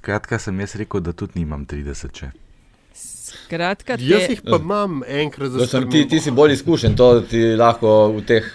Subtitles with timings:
[0.00, 2.12] Skratka, sem jaz rekel, da tudi nimam 30.
[2.16, 2.30] Če.
[2.96, 4.06] Skratka, te...
[4.08, 7.90] Jaz jih pa imam enkrat za Sem, ti, ti si bolj izkušen, to ti lahko
[8.16, 8.46] v teh,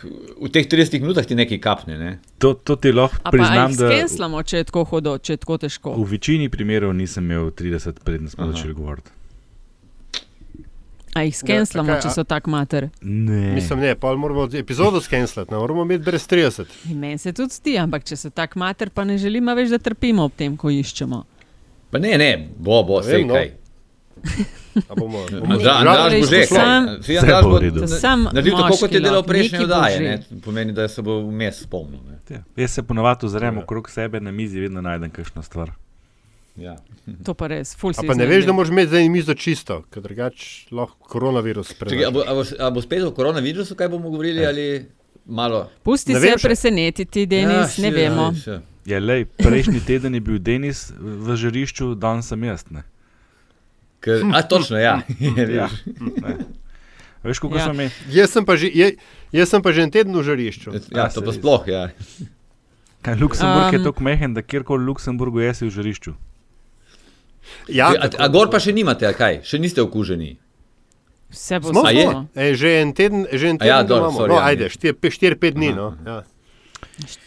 [0.42, 1.98] v teh 30 minutah ti nekaj kapne.
[2.02, 2.16] Ne?
[2.42, 5.38] To, to ti lahko A pa priznam, jih da skenslamo, če je tako hodo, če
[5.38, 5.94] je tako težko.
[6.02, 9.14] v večini primerov nisem imel 30, preden smo začeli govoriti.
[11.16, 12.90] A jih skenslamo, Ja, če so tak mater.
[13.00, 13.54] Ne.
[13.56, 16.74] Mislim, ne, pa moramo epizodo skenslati, ne moramo imeti brez 30.
[16.92, 19.80] In Meni se tudi zdi, ampak če so tak mater, pa ne želimo več, da
[19.80, 21.22] trpimo ob tem, ko iščemo.
[21.96, 23.34] Pa ne, ne, bo, bo, Ne vse no.
[23.34, 23.52] kaj.
[24.92, 26.46] Bomo, bomo Andra- Andraž bo že
[27.96, 29.24] sam naredil tako, kot je delal
[29.62, 29.98] oddaje.
[29.98, 30.04] že.
[30.04, 30.42] Ne?
[30.42, 32.00] Pomeni, da se bo vmes spomnil.
[32.02, 32.18] Ne?
[32.30, 32.42] Ja.
[32.58, 33.64] Jaz se ponovadi ozrem Ja.
[33.64, 35.72] okrog sebe na mizi, vedno najdem kakšno stvar.
[36.58, 36.76] Ja.
[37.24, 39.84] To pa res, ful A si pa ne veš, da moraš imeti zdaj mizo čisto,
[39.86, 42.12] ker drugače lahko koronavirus Čakaj, a, prenaša.
[42.12, 44.86] bo, a, bo, a bo spet o koronavirusu, kaj bomo govorili, ali
[45.26, 45.70] malo?
[45.84, 48.22] Pusti Ne se vem presenetiti, Denis, Ja, ne še, vemo.
[48.26, 48.60] ja, še.
[48.86, 52.66] Ja, lej, prejšnji teden je bil Denis v žarišču, danes sem jaz.
[52.70, 52.86] Ne.
[54.06, 55.02] Ker, a točno, ja.
[55.58, 55.70] Ja.
[55.98, 56.38] Ne.
[57.26, 57.66] Veš, kako Ja.
[57.66, 57.66] ja.
[57.66, 57.90] so mi?
[58.14, 59.02] Jaz sem pa že, je,
[59.34, 60.78] jaz sem pa že en teden v žarišču.
[60.94, 61.90] ja, to pa sploh, ja.
[63.02, 66.14] Kaj, Luksemburg um, je tako mehen, da kjerkoli v Luksemburgu je si v žarišču.
[67.70, 69.42] Ja, a, a gor pa še nimate, kaj?
[69.46, 70.38] Še niste okuženi?
[71.34, 72.06] Vse bo A je?
[72.34, 74.20] E, že en teden, že en A ja, teden dobro, imamo.
[74.22, 74.66] sorry, no, ja, ajde,
[75.02, 75.70] 4-5 dni.
[75.74, 76.22] No, ja.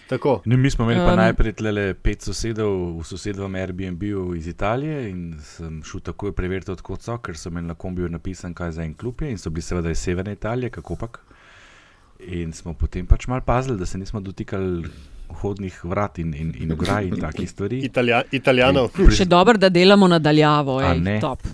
[0.08, 0.42] Tako.
[0.44, 5.10] Ne, mi smo imeli pa Um, najprej tlele pet sosedov v sosedovem Airbnb-u iz Italije
[5.10, 8.82] in sem šel takoj preveriti, odkot so, ker so imeli na kombiju napisan, kaj za
[8.82, 11.20] en klub je in so bili seveda iz severne Italije, kako pak.
[12.20, 14.88] In smo potem pač mal pazili, da se nismo dotikali
[15.30, 17.78] vhodnih vrat in, in, in ograj in takih stvari.
[17.80, 18.88] Italija, Italijanov.
[18.88, 21.20] Pri- Še dobro, da delamo nadaljavo, ne?
[21.20, 21.44] top.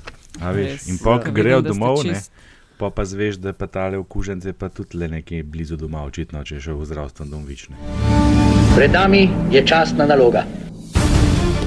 [0.40, 0.88] A veš, Res.
[0.88, 1.32] in pa, ko Ja.
[1.32, 2.30] grejo da ste domov, ne, čist-
[2.78, 6.54] pa pa zveš, da pa tale okužence pa tudi le nekje blizu doma, očitno, če
[6.54, 7.76] je šel v zdravstveni dom vične.
[8.76, 10.44] Pred nami je častna naloga.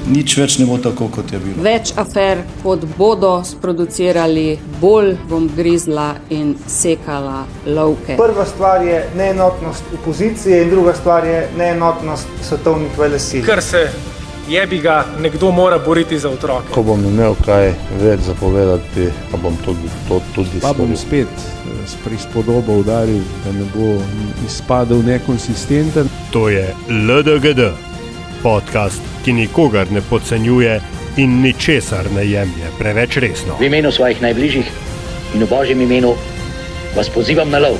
[0.08, 1.62] Nič več ne bo tako, kot je bilo.
[1.64, 8.16] Več afer, kot bodo sproducirali, bolj bom grizla in sekala lovke.
[8.16, 13.44] Prva stvar je neenotnost opozicije, in druga stvar je neenotnost svetovnih velesil.
[13.44, 13.84] Ker se
[14.48, 16.72] jebi ga, nekdo mora boriti za otroke.
[16.74, 21.74] Ko bom imel kaj več zapovedati, pa bom tudi to tudi Pa bom spet eh,
[21.86, 23.98] s prispodobo udaril, da ne bo
[24.46, 26.08] izpadel nekonsistenten.
[26.32, 27.70] To je LDGD,
[28.42, 30.80] podcast, ki nikogar ne podcenjuje
[31.16, 33.58] in ničesar ne jemlje preveč resno.
[33.60, 34.72] V imenu svojih najbližjih
[35.34, 36.14] in v božjem imenu
[36.96, 37.76] vas pozivam na lov.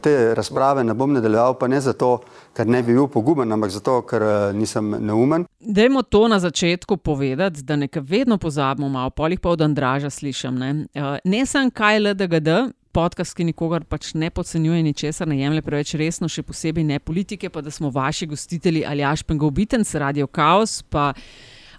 [0.00, 2.22] Te razprave ne bom nadaljeval, pa ne zato,
[2.56, 5.46] ker ne bi bil poguben, ampak zato, ker eh, nisem neumen.
[5.60, 10.58] Dajmo to na začetku povedati, da nekaj vedno pozabimo, malo polih pa od Andraža slišim.
[10.58, 15.62] Ne, uh, ne sem kaj LDGD, podcast, ki nikogar pač ne podcenjuje, ničesar ne jemlje
[15.66, 20.80] preveč resno, še posebej ne politike, pa da smo vaši gostitelji Aljaš Pengovitenc, Radio Chaos,
[20.82, 21.12] pa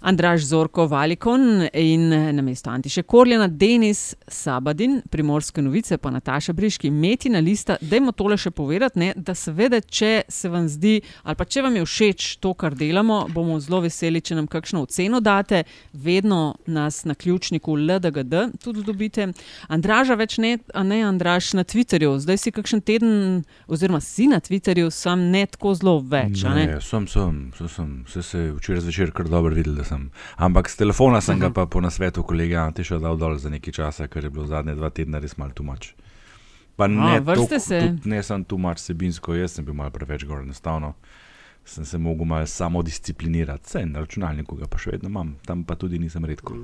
[0.02, 6.90] Andraž Zorko Valikon in na mesto Antiše Korljena, Denis Sabadin, Primorske novice, pa Nataša Briški,
[6.90, 7.76] Metina lista.
[7.80, 11.76] Dajmo tole še povedati, ne, da seveda, če se vam zdi, ali pa če vam
[11.78, 15.62] je všeč to, kar delamo, bomo zelo veseli, če nam kakšno oceno date.
[15.92, 19.28] Vedno nas na ključniku LDGD tudi dobite.
[19.68, 22.16] Andraža več ne, a ne Andraž na Twitterju.
[22.22, 26.42] Zdaj si kakšen teden, oziroma si na Twitterju, sam ne tako zelo več.
[26.42, 26.66] ne?
[26.74, 29.91] Ne, sem, sem, sem, sem, se, se včeraj zvečer kar dobro videl, da sem.
[30.38, 34.06] Ampak z telefona sem ga pa po nasvetu kolega Antiša dal dol za nekaj časa,
[34.06, 35.92] ker je bilo zadnje dva tedna res malo tumač.
[36.74, 37.78] Pa ne, vrste tok- se.
[37.80, 40.94] tudi ne sem tumač sebinsko, jaz sem bil malo preveč gor enostavno.
[41.64, 45.62] Sem se mogel malo samo disciplinirati, vse na računalniku ga pa še vedno imam, tam
[45.62, 46.56] pa tudi nisem redko.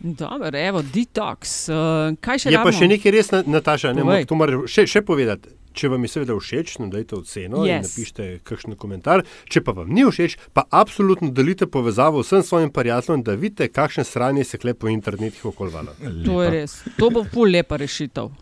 [0.00, 1.66] Dobro, evo, detox.
[1.66, 2.78] Uh, kaj še Je pa rabimo?
[2.78, 4.26] še nekaj res, Na- Nataša, ne Povej.
[4.30, 5.57] morem to še, še povedati.
[5.72, 7.70] Če vam je seveda všeč, nam dajte oceno yes.
[7.70, 9.24] in napišite kakšen komentar.
[9.48, 14.04] Če pa vam ni všeč, pa absolutno delite povezavo vsem svojim prijateljem, da vidite, kakšne
[14.04, 15.96] sranje se kle po internetih okolvala.
[16.26, 16.80] To je res.
[16.98, 18.32] To bo pol lepa rešitev.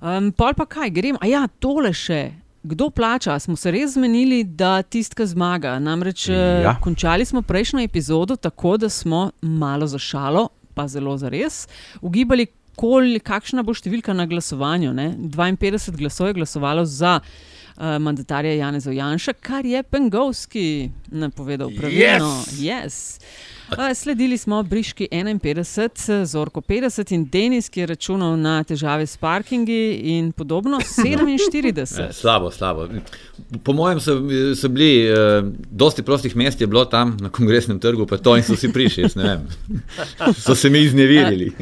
[0.00, 1.16] Um, pol pa kaj, grem.
[1.20, 2.34] A ja, tole še.
[2.66, 3.38] Kdo plača?
[3.38, 5.76] Smo se res zmenili, da tisti, ki zmaga.
[5.78, 6.42] Namreč ja.
[6.66, 6.74] Ja.
[6.82, 11.64] končali smo prejšnjo epizodo tako, da smo malo za šalo, pa zelo za res,
[12.02, 14.94] ugibali, kol, kakšna bo številka na glasovanju.
[14.96, 15.10] Ne?
[15.34, 22.32] 52 glasov je glasovalo za uh, mandatarja Janeza Janša, kar je Pengovski napovedal pravilno.
[22.60, 23.18] Yes.
[23.70, 29.16] Uh, Sledili smo Briški 51, Zorko 50 in Denis, ki je računal na težave s
[29.16, 31.80] parkingi in podobno 47.
[32.00, 32.88] Eh, Slabo, slabo.
[33.64, 34.20] Po mojem so,
[34.54, 38.46] so bili, eh, dosti prostih mest je bilo tam na kongresnem trgu, pa to in
[38.46, 39.48] so vsi prišli, jaz ne vem.
[40.46, 41.52] So se mi izneverili.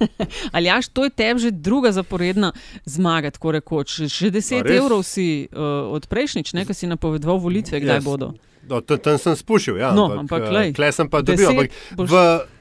[0.52, 2.52] Ali jaš, to je tebi že druga zaporedna
[2.84, 4.00] zmaga, tako rekoč.
[4.02, 4.76] Že 10 A res?
[4.76, 5.58] evrov si uh,
[5.88, 8.04] od prejšnjič, ne, ki si napovedoval volitve, kdaj Yes.
[8.04, 8.32] bodo.
[8.62, 11.46] No, tam, tam sem spušil, ja, No, ampak glej, klej sem pa dobil.
[11.46, 12.14] Ampak boš- v,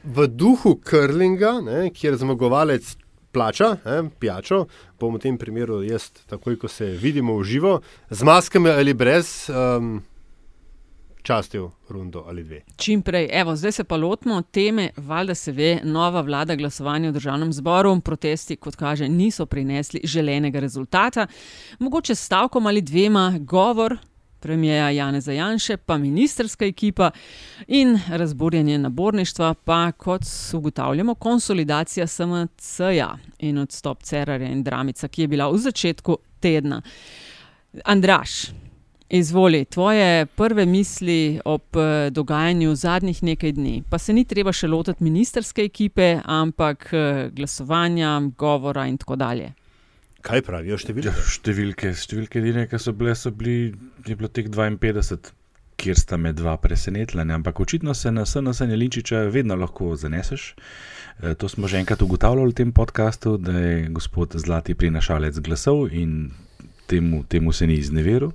[0.06, 2.86] v duhu krlinga, ne, kjer zmagovalec
[3.32, 7.74] plača ne, pijačo, bom v tem primeru jaz, takoj ko se vidimo v živo,
[8.08, 10.00] z maskami ali brez, um,
[11.26, 12.62] častil rundo ali dve.
[12.76, 13.30] Čim prej.
[13.32, 18.00] Evo, zdaj se pa lotimo teme, valjda se ve, nova vlada glasovanja v državnem zboru.
[18.02, 21.28] Protesti, kot kaže, niso prinesli želenega rezultata.
[21.80, 23.98] Mogoče s stavkom ali dvema govor.
[24.40, 27.12] Premijeja Janeza Janše, pa ministerska ekipa
[27.68, 30.22] in razburjanje naborništva, pa kot
[30.54, 36.82] ugotavljamo, konsolidacija SMC-ja in odstop Cerarja in Dramica, ki je bila v začetku tedna.
[37.84, 38.52] Andraš,
[39.10, 43.84] Izvoli, tvoje prve misli ob eh, dogajanju zadnjih nekaj dni.
[43.90, 49.52] Pa se ni treba še lotiti ministerske ekipe, ampak eh, glasovanja, govora in tako dalje.
[50.26, 51.12] Kaj pravijo številke?
[51.14, 53.76] Ja, številke, številke edine, ki so bile, so bili,
[54.08, 55.36] je bilo teh 52,
[55.78, 57.24] kjer sta me dva presenetila.
[57.24, 57.38] Ne?
[57.38, 60.48] Ampak očitno se na SNS Jelinčiča vedno lahko zaneseš.
[61.22, 65.94] E, to smo že enkrat ugotavljali v tem podkastu, da je gospod Zlati prinašalec glasov
[65.94, 66.32] in
[66.88, 68.34] temu, temu se ni izneveril.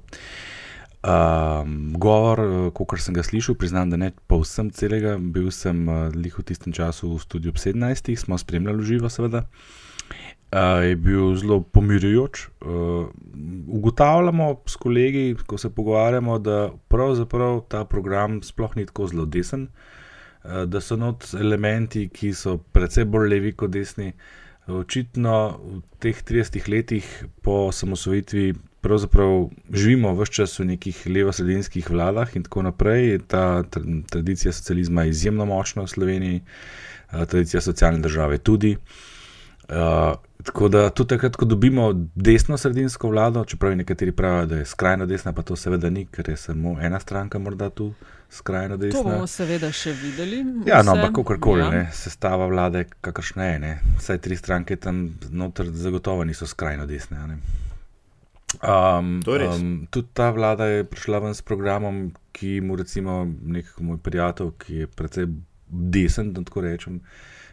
[1.00, 2.42] Um, govor,
[2.76, 6.74] kot sem ga slišal, priznam, da ne povsem celega, bil sem uh, lih v tistem
[6.76, 9.46] času v studiu ob 17, smo spremljali živo, seveda.
[10.52, 12.44] Uh, je bil zelo pomirjujoč.
[12.60, 13.08] Uh,
[13.68, 19.70] ugotavljamo s kolegi, ko se pogovarjamo, da pravzaprav ta program sploh ni tako zelo desen,
[20.44, 24.12] uh, da so not elementi, ki so precej bolj levi kot desni.
[24.68, 27.06] Očitno v teh 30 letih
[27.42, 33.18] po samosvojitvi pravzaprav živimo vse čas v nekih levo-sredinskih vladah in tako naprej.
[33.28, 33.62] Ta
[34.10, 36.40] tradicija socializma je izjemno močna v Sloveniji,
[37.10, 38.76] tradicija socialne države tudi.
[39.68, 39.76] Uh,
[40.44, 45.32] tako da tudi takrat, ko dobimo desno-sredinsko vlado, čeprav nekateri pravijo, da je skrajno desna,
[45.32, 47.92] pa to seveda ni, ker je samo ena stranka morda tu
[48.30, 49.02] skrajno desna.
[49.02, 50.44] To bomo seveda še videli.
[50.66, 51.86] Ja, no, ampak kakorkoli, ja.
[51.92, 53.72] sestava vlade, kakršna je, ne.
[53.98, 57.38] vsaj tri stranke tam noter zagotovo niso skrajno desne.
[58.58, 63.98] Um, um, tudi ta vlada je prišla ven s programom, ki mu recimo nek moj
[64.02, 65.26] prijatelj, ki je precej
[65.68, 67.00] desen, da tako rečem,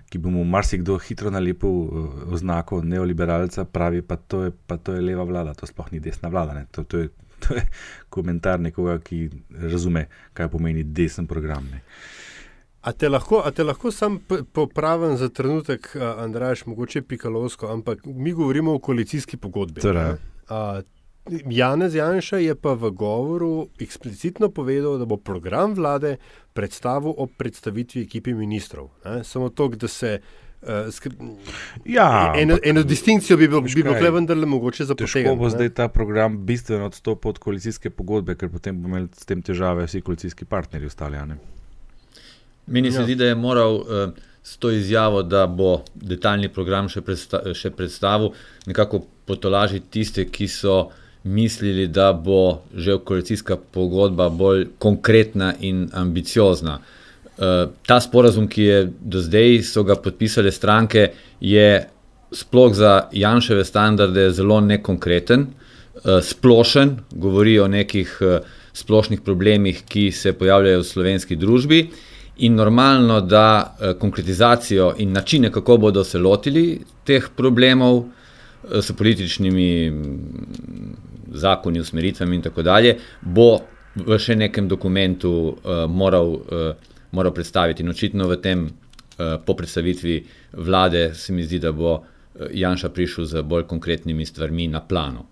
[0.09, 4.95] ki bi mu marsikdo hitro nalepil uh, oznako neoliberalca, pravi pa to, je, pa to
[4.97, 6.65] je leva vlada, to sploh ni desna vlada.
[6.71, 7.09] To, to, je,
[7.45, 7.65] to je
[8.09, 9.27] komentar nekoga, ki
[9.69, 11.67] razume, kaj pomeni desen program.
[11.71, 11.83] Ne.
[12.87, 14.17] A te lahko, a te lahko sam
[14.53, 19.81] popravim za trenutek, Andraš, mogoče pikalovsko, ampak mi govorimo o koalicijski pogodbi.
[19.81, 20.15] Torej.
[20.49, 20.83] Uh,
[21.49, 26.17] Janez Janša je pa v govoru eksplicitno povedal, da bo program vlade
[26.53, 28.89] predstavil ob predstavitvi ekipi ministrov.
[29.05, 29.23] Ne?
[29.23, 30.19] Samo to, da se.
[30.61, 31.09] Uh, skr...
[31.85, 35.23] ja, eno, eno distinkcijo bi bilo, bi bilo vendarle mogoče zaposliti.
[35.23, 39.25] Težko bo zdaj ta program bistveno odstopil od koalicijske pogodbe, ker potem bomo imeli s
[39.25, 41.37] tem težave vsi koalicijski partnerji ustaljani.
[42.67, 43.03] Meni se ja.
[43.03, 43.85] zdi, da je moral uh,
[44.47, 48.31] s to izjavo, da bo detaljni program še, predsta še predstavil,
[48.69, 50.77] nekako potolažiti tiste, ki so
[51.27, 56.77] mislili, da bo že koalicijska pogodba bolj konkretna in ambiciozna.
[56.79, 61.09] Uh, ta sporazum, ki je do zdaj so ga podpisale stranke,
[61.43, 61.67] je
[62.31, 68.39] sploh za Janševe standarde zelo nekonkreten, uh, splošen, govori o nekih uh,
[68.73, 71.89] splošnih problemih, ki se pojavljajo v slovenski družbi.
[72.37, 78.91] In normalno, da uh, konkretizacijo in načine, kako bodo se lotili teh problemov, uh, s
[78.91, 79.91] političnimi
[81.33, 83.59] zakoni, usmeritvami in tako dalje, bo
[83.95, 87.83] v še nekem dokumentu uh, moral, uh, moral predstaviti.
[87.83, 90.19] In očitno v tem, uh, po predstavitvi
[90.53, 92.03] vlade, se mi zdi, da bo
[92.37, 95.25] Janša prišel z bolj konkretnimi stvarmi na plano.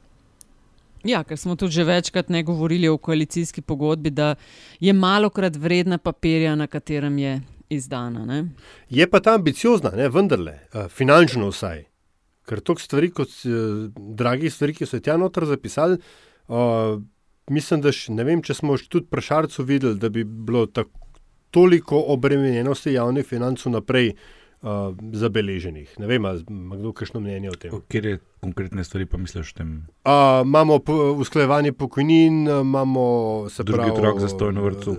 [1.05, 4.35] Ja, ker smo tudi že večkrat ne govorili o koalicijski pogodbi, da
[4.79, 8.25] je malo krat vredna papirja, na katerem je izdana.
[8.25, 8.45] Ne?
[8.89, 11.83] Je pa ta ambiciozna, ne, vendarle, uh, finančno vsaj.
[12.45, 15.97] Ker to stvari, kot uh, dragi stvari, ki so tja noter zapisali,
[16.47, 16.97] uh,
[17.49, 20.89] mislim, da še, ne vem, če smo tudi pri Šarcu videli, da bi bilo tak,
[21.53, 24.44] toliko obremenjenosti javnih financ naprej uh,
[25.13, 25.99] zabeleženih.
[25.99, 27.71] Ne vem, ima kdo kakšno mnenje o tem.
[27.87, 29.87] Kjer je konkretne stvari, pa misliš, tem?
[30.05, 30.11] Uh,
[30.43, 30.79] imamo
[31.17, 33.05] usklajevanje pokojnin, imamo
[33.49, 33.91] se Drugi pravi.
[33.91, 34.95] otrok za stojno vrtu.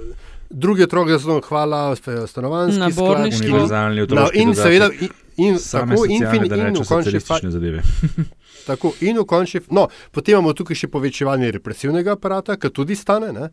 [0.50, 1.96] Drugi otrok za stojno, hvala,
[2.26, 3.46] stanovanjski Naborništvo.
[3.46, 6.84] Univerzalni No, otroški in seveda, in, in tako, in, in v rečem končni fazi.
[6.84, 7.82] socialistične zadeve.
[8.66, 13.28] Tako, in v končni, no, potem imamo tukaj še povečevanje represivnega aparata, ki tudi stane,
[13.32, 13.48] ne,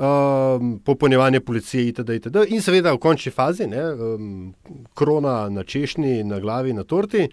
[0.00, 2.36] um, popolnjevanje policije, itd., itd.
[2.48, 4.52] In seveda v končni fazi, ne, um,
[4.94, 7.28] krona na češnji, na glavi, na torti,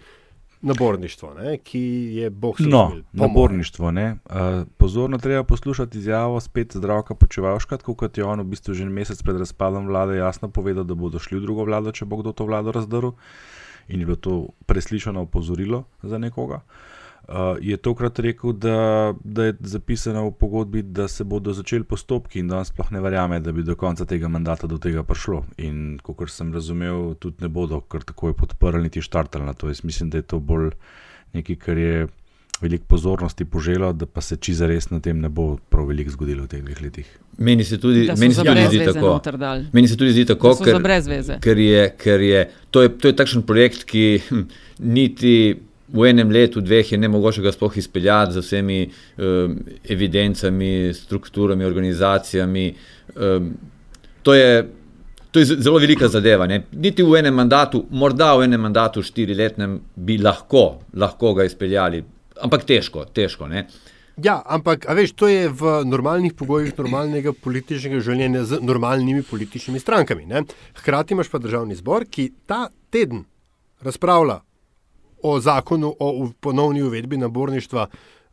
[0.60, 1.80] naborništvo, ne, ki
[2.18, 3.90] je bog No, naborništvo.
[3.90, 4.16] Ne.
[4.24, 8.84] Uh, pozorno treba poslušati izjavo spet zdravka počevalška, tako kot je on v bistvu že
[8.84, 12.32] mesec pred razpadom vlade jasno povedal, da bodo šli v drugo vlado, če bo kdo
[12.32, 13.14] to vlado razdrl.
[13.88, 16.56] In je bilo to preslišano opozorilo za nekoga.
[16.56, 16.97] Uh,
[17.60, 22.48] je tokrat rekel, da, da je zapisano v pogodbi, da se bodo začeli postopki, in
[22.48, 25.42] da on sploh ne verjame, da bi do konca tega mandata do tega prišlo.
[25.58, 29.68] In kot sem razumel, tudi ne bodo kar takoj podprli niti štartali na to.
[29.68, 30.70] Jaz mislim, da je to bolj
[31.36, 32.08] nekaj, kar je
[32.60, 36.46] veliko pozornosti poželo, da pa se čiza res na tem ne bo prav veliko zgodilo
[36.46, 37.10] v teh dveh letih.
[37.38, 39.20] Meni se tudi, meni se za tudi zdi tako.
[39.72, 40.78] Meni se tudi zdi tako, za
[41.10, 41.38] veze.
[41.40, 44.42] ker je, ker je, to, je, to je takšen projekt, ki hm,
[44.78, 49.56] niti v enem letu, dveh je ne mogoče ga sploh izpeljati z vsemi um,
[49.88, 52.74] evidencami, strukturami, organizacijami.
[53.16, 53.52] Um,
[54.22, 54.68] to je,
[55.30, 56.46] to je zelo velika zadeva.
[56.46, 56.62] Ne?
[56.72, 62.02] Niti v enem mandatu, morda v enem mandatu, štiriletnem, bi lahko, lahko ga izpeljali,
[62.44, 63.48] ampak težko, težko.
[63.48, 63.66] Ne?
[64.18, 70.26] Ja, ampak veš, to je v normalnih pogojih normalnega političnega življenja z normalnimi političnimi strankami.
[70.26, 70.42] Ne?
[70.80, 73.22] Hkrati imaš pa državni zbor, ki ta teden
[73.86, 74.40] razpravlja
[75.22, 77.86] o zakonu o ponovni uvedbi naborništva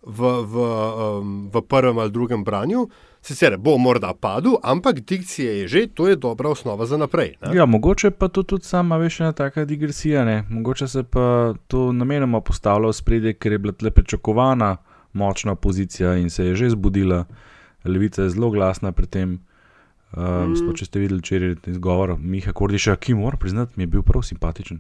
[0.05, 2.89] v, v, um, v prvem ali drugem branju.
[3.21, 7.35] Sicer bo morda padel, ampak dikcija je že, to je dobra osnova za naprej.
[7.41, 7.55] Ne?
[7.57, 10.25] Ja, mogoče pa to tudi sama, veš, ena taka digresija.
[10.25, 10.43] Ne?
[10.49, 14.77] Mogoče se pa to namenoma postavlja v spredje, ker je bila tle pričakovana
[15.13, 17.25] močna opozicija in se je že zbudila.
[17.85, 19.39] Levica je zelo glasna pri tem.
[20.15, 20.73] Um, mm.
[20.77, 24.79] Če ste videli včeraj izgovor Miha Kordiša, ki mora priznati, mi je bil prav simpatičen.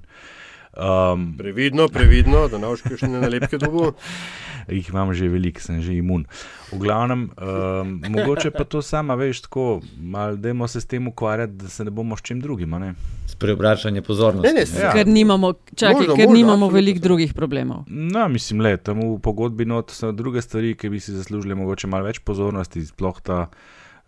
[0.75, 3.93] Um, Previdno, previdno, da ne boš še ne nalepke dobil.
[4.67, 6.25] jih imam že veliko, sem že imun.
[6.73, 11.53] V glavnem, um, mogoče pa to sama, veš, tako, malo dajmo se s tem ukvarjati,
[11.53, 12.73] da se ne bomo s čim drugim.
[12.73, 12.93] a Ne?
[13.27, 14.53] S preobračanjem pozornosti.
[14.53, 14.91] Ne, ne, Ja.
[14.93, 17.85] Ker nimamo, čakaj, Možno, ker možno, nimamo veliko drugih problemov.
[17.87, 21.87] No, mislim, le, tam v pogodbi not so druge stvari, ki bi si zaslužili mogoče
[21.87, 23.47] malo več pozornosti, sploh ta,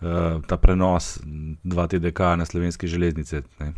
[0.02, 1.20] uh, ta prenos
[1.64, 3.44] 2TDK na slovenske železnice.
[3.60, 3.74] Ne.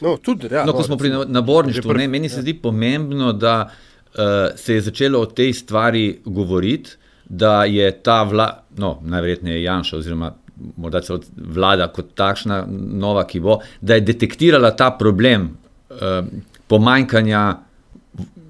[0.00, 3.32] No, tudi, ja, No, ko smo pri na- naborništvu, pr- ne, meni se zdi pomembno,
[3.32, 4.20] da uh,
[4.56, 6.90] se je začelo o tej stvari govoriti,
[7.24, 10.32] da je ta vlada, no, najverjetneje Janša, oziroma
[10.76, 12.64] morda celo vlada kot takšna,
[12.94, 15.48] nova, ki bo, da je detektirala ta problem
[15.90, 15.96] uh,
[16.66, 17.56] pomanjkanja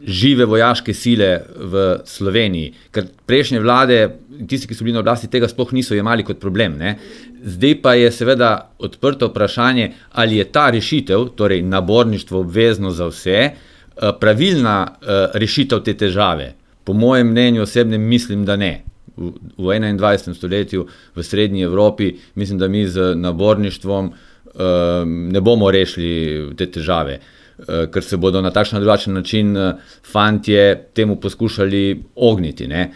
[0.02, 2.73] žive vojaške sile v Sloveniji.
[2.91, 3.99] Ker prejšnje vlade,
[4.49, 6.77] tisti, ki so bili na oblasti, tega sploh niso jemali kot problem.
[6.81, 6.97] Ne?
[7.43, 13.39] Zdaj pa je seveda odprto vprašanje, ali je ta rešitev, torej naborništvo obvezno za vse,
[13.41, 16.53] eh, pravilna eh, rešitev te težave.
[16.85, 18.83] Po mojem mnenju osebnem mislim, da ne.
[19.17, 20.35] V, v 21.
[20.35, 27.21] stoletju v Srednji Evropi mislim, da mi z naborništvom eh, ne bomo rešili te težave.
[27.62, 29.57] Ker se bodo na takšen ali drugačen način
[30.12, 32.67] fantje temu poskušali ogniti.
[32.67, 32.89] Ne?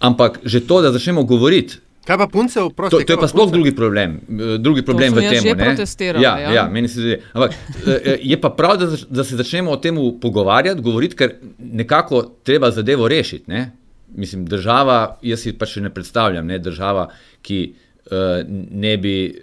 [0.00, 1.80] Ampak že to, da začnemo govoriti.
[2.04, 3.04] Kaj pa punce, To, oprosti?
[3.08, 5.40] to je pa sploh drugi problem, eh, drugi problem sem v tem.
[5.40, 6.50] že protestirala, Ja, ja.
[6.52, 7.16] ja, meni se zdi.
[7.32, 11.40] Ampak eh, eh, je pa prav, da, da se začnemo o tem pogovarjati, govoriti, ker
[11.58, 13.48] nekako treba zadevo rešiti.
[13.48, 13.72] Ne?
[14.14, 17.08] Mislim, država, jaz si pač še ne predstavljam, ne, država,
[17.42, 17.72] ki
[18.12, 19.34] uh, ne bi,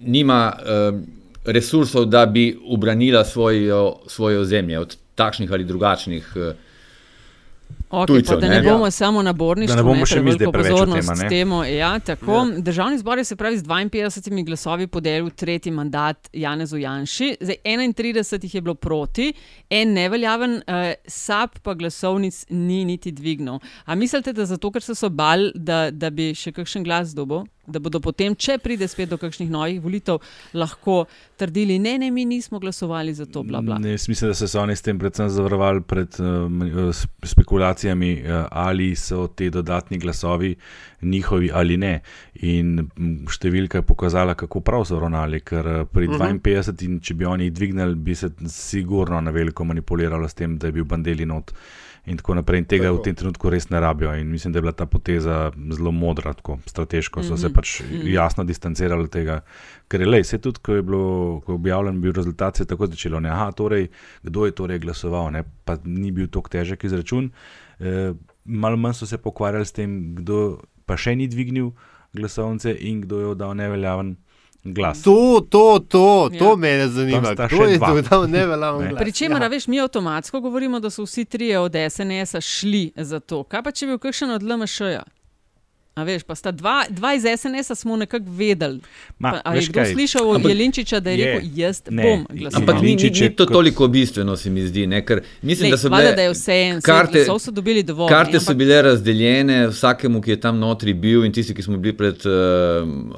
[0.00, 1.00] nima uh,
[1.44, 6.32] resursov, da bi ubranila svojo, svoje ozemlje od takšnih ali drugačnih.
[6.36, 6.52] Uh,
[7.90, 8.70] Okay, Tujcev, pa, da ne ne?
[8.72, 11.28] bomo samo na borništvu, Da ne bomo ne, še mi zdaj pozornost tem, a ne?
[11.28, 11.62] temu.
[11.64, 12.32] Ja, tako.
[12.32, 12.60] Ja.
[12.60, 18.44] Državni zbor je se pravi z 52 glasovi podelil tretji mandat Janezu Janši, zdaj 31
[18.44, 19.32] jih je bilo proti,
[19.70, 23.58] en neveljaven, uh, SAP pa glasovnic ni niti dvignil.
[23.84, 27.46] A mislite, da zato, ker so se bali, da, da bi še kakšen glas dobil?
[27.68, 30.18] Da bodo potem, če pride spet do kakšnih novih volitev,
[30.54, 31.04] lahko
[31.36, 33.76] trdili, ne, ne, mi nismo glasovali za to, bla, bla.
[33.78, 38.30] Ne, mislim, da so se oni s tem predvsem zavarovali pred um, s- spekulacijami, uh,
[38.50, 40.54] ali so ti dodatni glasovi
[41.02, 42.00] njihovi ali ne.
[42.42, 42.88] In
[43.28, 46.40] številka je pokazala, kako prav so ravnali, ker uh, pri Mhm.
[46.40, 50.56] 52, in če bi oni jih dvignili, bi se sigurno na veliko manipuliralo s tem,
[50.56, 51.52] da je bil Bandeli not.
[52.08, 52.58] In tako naprej.
[52.58, 52.96] In tega Tako.
[52.96, 54.14] v tem trenutku res ne rabijo.
[54.14, 55.36] In mislim, da je bila ta poteza
[55.70, 57.54] zelo modra, tako strateško so se Mhm.
[57.54, 58.06] pač Mhm.
[58.08, 59.40] jasno distancirali od tega.
[59.86, 61.02] Ker je le, vse tudi, ko je, bilo,
[61.40, 63.20] ko je objavljen bil rezultat, se je tako začelo.
[63.20, 63.88] Ne, aha, torej,
[64.22, 67.30] kdo je torej glasoval, ne, pa ni bil tako težek izračun.
[67.78, 68.14] E,
[68.46, 71.72] malo manj so se pokvarjali s tem, kdo pa še ni dvignil
[72.14, 74.16] glasovnice in kdo je oddal neveljaven
[74.64, 75.02] glas.
[75.02, 76.04] To, to, to,
[76.38, 76.56] to Ja.
[76.56, 77.34] me zanima.
[77.48, 78.88] Še je dodal neveljaven Ne.
[78.88, 79.00] glas?
[79.00, 79.48] Pričemer, ja.
[79.48, 83.42] veš, mi avtomatsko govorimo, da so vsi trije od SNS-a šli za to.
[83.42, 85.02] Kaj pa, če bi bil kakšen od LMŠ-ja?
[85.98, 88.78] A veš, pa sta dva, dva iz SNS-a smo nekako vedeli.
[89.18, 89.92] Ma, Pa, a je kdo kaj?
[89.92, 91.24] slišal od Jelinčiča, da je Je.
[91.26, 92.60] rekel, jaz Ne, bom glasoval?
[92.60, 94.86] Ampak ni, ni, ni to toliko bistveno, se mi zdi.
[94.86, 95.02] Ne?
[95.02, 98.08] Ker mislim, Lej, da so bile, da je vse en, karte- glasov so dobili dovolj.
[98.08, 101.62] Karte ne, so ampak- bile razdeljene vsakemu, ki je tam notri bil, in tisti, ki
[101.62, 102.32] smo bili pred uh,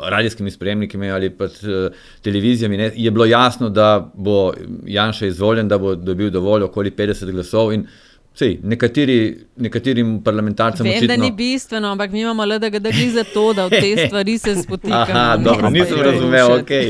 [0.06, 0.78] radijskimi sprejemniki
[1.10, 2.76] ali pred uh, televizijami.
[2.76, 4.52] Ne, je bilo jasno, da bo
[4.86, 7.72] Janša izvoljen, da bo dobil dovolj okoli 50 glasov.
[7.72, 7.86] In,
[8.34, 13.10] sej, nekateri, nekaterim parlamentarcem Vem, da očitno- ni bistveno, ampak mi imamo le da drži
[13.10, 15.02] za to, da v te stvari se spotikamo.
[15.02, 16.70] Aha, dobro, nisem razumel, ok.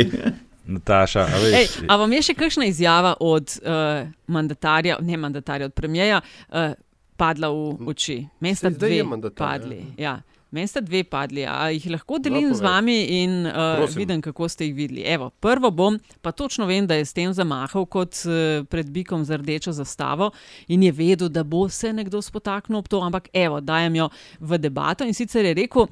[0.71, 5.67] Nataša, a veš, Ej, a vam je še kakšna izjava od uh, mandatarja, ne mandatarja,
[5.67, 6.73] od premijeja, uh,
[7.17, 8.21] padla v oči?
[8.41, 9.81] Meni sta Saj zdaj je dve padli.
[9.99, 10.21] Ja.
[10.50, 13.99] Meni sta dve padli, a jih lahko delim No, z vami in uh, Prosim.
[14.02, 15.04] vidim, kako ste jih videli.
[15.07, 19.25] Evo, prvo bom, pa točno vem, da je s tem zamahal kot uh, pred bikom
[19.25, 20.33] z rdečo zastavo
[20.69, 24.09] in je vedel, da bo se nekdo spotaknil ob to, ampak evo, dajem jo
[24.40, 25.87] v debato in sicer je rekel.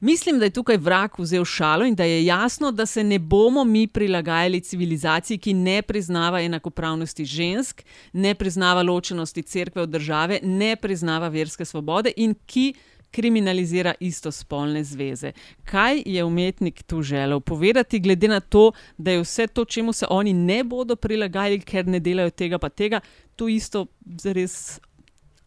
[0.00, 3.64] Mislim, da je tukaj vrag vzel šalo in da je jasno, da se ne bomo
[3.64, 10.76] mi prilagajali civilizaciji, ki ne priznava enakopravnosti žensk, ne priznava ločenosti cerkve od države, ne
[10.76, 12.74] priznava verske svobode in ki
[13.14, 15.30] kriminalizira istospolne zveze.
[15.64, 18.64] Kaj je umetnik tu želel povedati, glede na to,
[18.98, 22.68] da je vse to, čemu se oni ne bodo prilagajali, ker ne delajo tega, pa
[22.68, 23.00] tega,
[23.36, 23.86] to isto
[24.18, 24.80] zares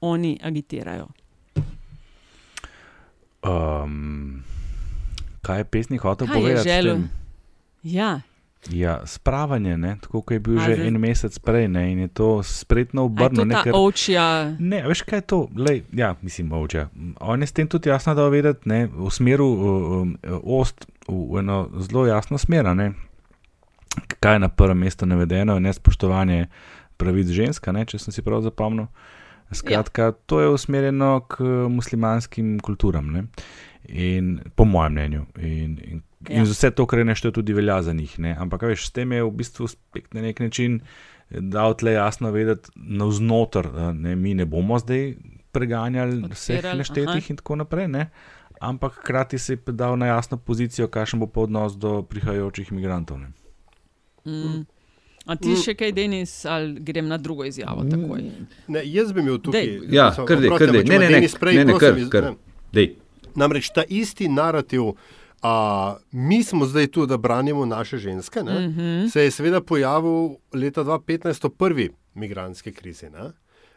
[0.02, 1.08] oni agitirajo.
[3.44, 4.44] um,
[5.42, 6.70] kaj je pesnik hotel Kaj je povedati?
[6.70, 6.98] s želel?
[7.84, 8.22] Ja.
[8.70, 9.98] Ja, spravanje, ne?
[10.02, 11.92] tako kot je bil A, že zdaj- en mesec prej ne?
[11.92, 13.36] in je to spretno je obrnil.
[13.36, 14.56] to ne, ta ker- ovčja.
[14.60, 15.48] Ne, veš kaj je to?
[15.56, 16.90] Lej, ja, mislim, ovčja.
[17.20, 21.70] On je s tem tudi jasno dal vedeti, ne, v smeru um, ost, v, eno
[21.80, 22.66] zelo jasno smer.
[24.20, 26.48] Kaj je na prvem mestu navedeno, je nespoštovanje
[26.98, 28.88] pravic ženska, ne, če sem si prav zapomnil.
[29.52, 30.12] Skratka, ja.
[30.12, 33.24] to je usmerjeno k muslimanskim kulturam, ne?
[33.88, 34.26] In
[34.56, 35.26] po mojem mnenju.
[35.38, 35.48] In,
[35.82, 36.46] in, in Ja.
[36.46, 38.20] za vse to, kar je nešto, tudi velja za njih.
[38.20, 38.36] Ne?
[38.36, 40.80] Ampak, a veš, s tem je v bistvu spet na nek način
[41.30, 45.14] dal tle jasno vedeti, navznoter, da ne, mi ne bomo zdaj
[45.52, 47.28] preganjali vseh Podpirali, neštetih aha.
[47.30, 47.88] in tako naprej.
[47.88, 48.10] Ne?
[48.60, 53.20] Ampak hkrati se je dal na jasno pozicijo, kakšen bo odnos do prihajajočih imigrantov.
[53.20, 53.30] Ne?
[54.26, 54.66] Mm.
[55.26, 57.84] A ti še kaj, Denis, ali grem na drugo izjavo?
[57.84, 58.24] Takoj?
[58.68, 59.62] Ne, jaz bi imel tukaj.
[59.62, 59.92] Dej.
[59.92, 60.80] Ja, so- kar dej, oprosti, kar dej.
[60.80, 62.24] ampak če Ne, ima ne, ne, Denis prej, ne, ne, prosim, kar, iz- kar.
[62.24, 62.36] ne.
[62.74, 62.88] Dej.
[63.38, 64.96] Namreč ta isti narativ,
[65.42, 69.10] a, mi smo zdaj tu, da branimo naše ženske, ne, mm -hmm.
[69.10, 73.10] se je seveda pojavil leta 2015 v prvi migranski krizi.
[73.10, 73.32] ne.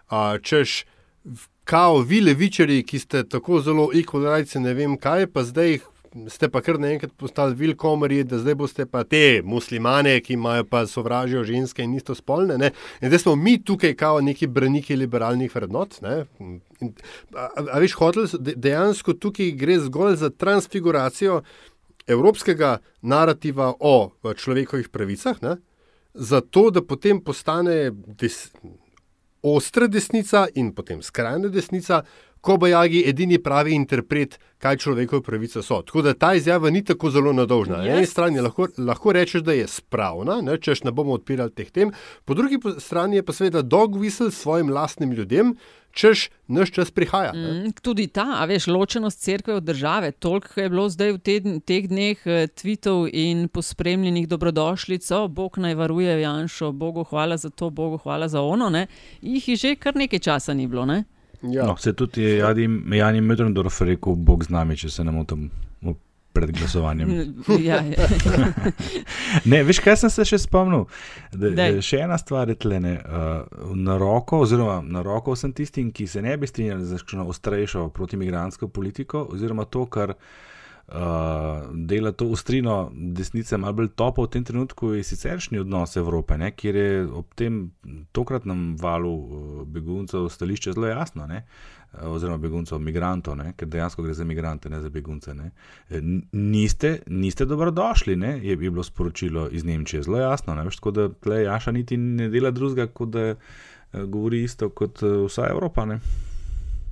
[0.09, 0.85] A, češ,
[1.65, 5.79] kao vi levičari, ki ste tako zelo equalites, ne vem kaj, pa zdaj
[6.29, 10.83] ste pa kar naenkrat postali vilkomari, da zdaj boste pa te muslimane, ki imajo pa
[10.87, 12.59] sovražijo ženske in istospolne.
[12.59, 12.73] Ne?
[13.01, 16.01] In zdaj smo mi tukaj kao neki braniki liberalnih vrednot.
[16.03, 16.25] Ne?
[16.41, 16.61] In,
[17.35, 21.43] a, a, veš, hotel, dejansko tukaj gre zgolj za transfiguracijo
[22.11, 25.57] evropskega narativa o človekovih pravicah, ne?
[26.15, 28.49] zato da potem postane des,
[29.43, 32.03] ostra desnica in potem skrajna desnica,
[32.41, 35.81] ko bo jagi edini pravi interpret, kaj človekove pravice so.
[35.83, 37.77] Tako da ta izjava ni tako zelo nadolžna.
[37.77, 41.71] Na eni strani lahko, lahko rečeš, da je spravna, ne, češ ne bomo odpirali teh
[41.71, 41.93] tem,
[42.25, 45.55] po drugi strani je pa seveda dog whistle svojim lastnim ljudem,
[45.93, 47.33] češ naš čas prihaja.
[47.33, 47.53] ne.
[47.53, 50.13] Mm, tudi ta, a veš, ločenost cerkve od države.
[50.13, 55.59] Toliko je bilo zdaj v te, teh dneh eh, tvitev in pospremljenih dobrodošlic, o, Bog
[55.59, 58.71] naj varuje Janšo, Bogu hvala za to, Bogu hvala za ono.
[58.71, 58.87] Ne?
[59.23, 60.87] Jih je že kar nekaj časa ni bilo.
[60.87, 61.05] Ne?
[61.43, 61.65] Ja.
[61.67, 65.49] No, se tudi je Jani, Jani Mödrendorf rekel, Bog z nami, če se ne motim
[66.33, 67.35] pred glasovanjem.
[67.69, 68.07] ja, ja.
[69.51, 70.85] Ne, veš, kaj sem se še spomnil?
[71.33, 72.93] Da, da, še ena stvar je tlene.
[73.03, 77.89] Uh, na roko, oziroma na roko vsem tistim, ki se ne bi strinjali z ostrejšo
[77.97, 80.50] protimigransko politiko, oziroma to, kar uh,
[81.75, 86.51] dela to ostrino desnice malo bolj topo v tem trenutku, je siceršnji odnos Evrope, ne,
[86.51, 87.61] kjer je ob tem
[88.13, 91.27] tokratnem valu uh, beguncev stališče zelo jasno.
[91.27, 91.45] Ne.
[91.93, 93.53] eh, Oziroma, beguncev, migrantov, ne?
[93.57, 95.35] ker dejansko gre za migrante, ne za begunce.
[95.35, 95.51] Ne?
[95.91, 96.01] Eh,
[96.33, 98.39] Niste, niste dobrodošli, ne?
[98.39, 100.55] je, je bilo sporočilo iz Nemčije, zelo jasno.
[100.55, 100.65] Ne?
[100.65, 103.37] Veš, tako da tle Jaša niti ne dela drugega, kot da eh,
[103.93, 105.85] govori isto kot eh, vsa Evropa.
[105.85, 106.01] Ne?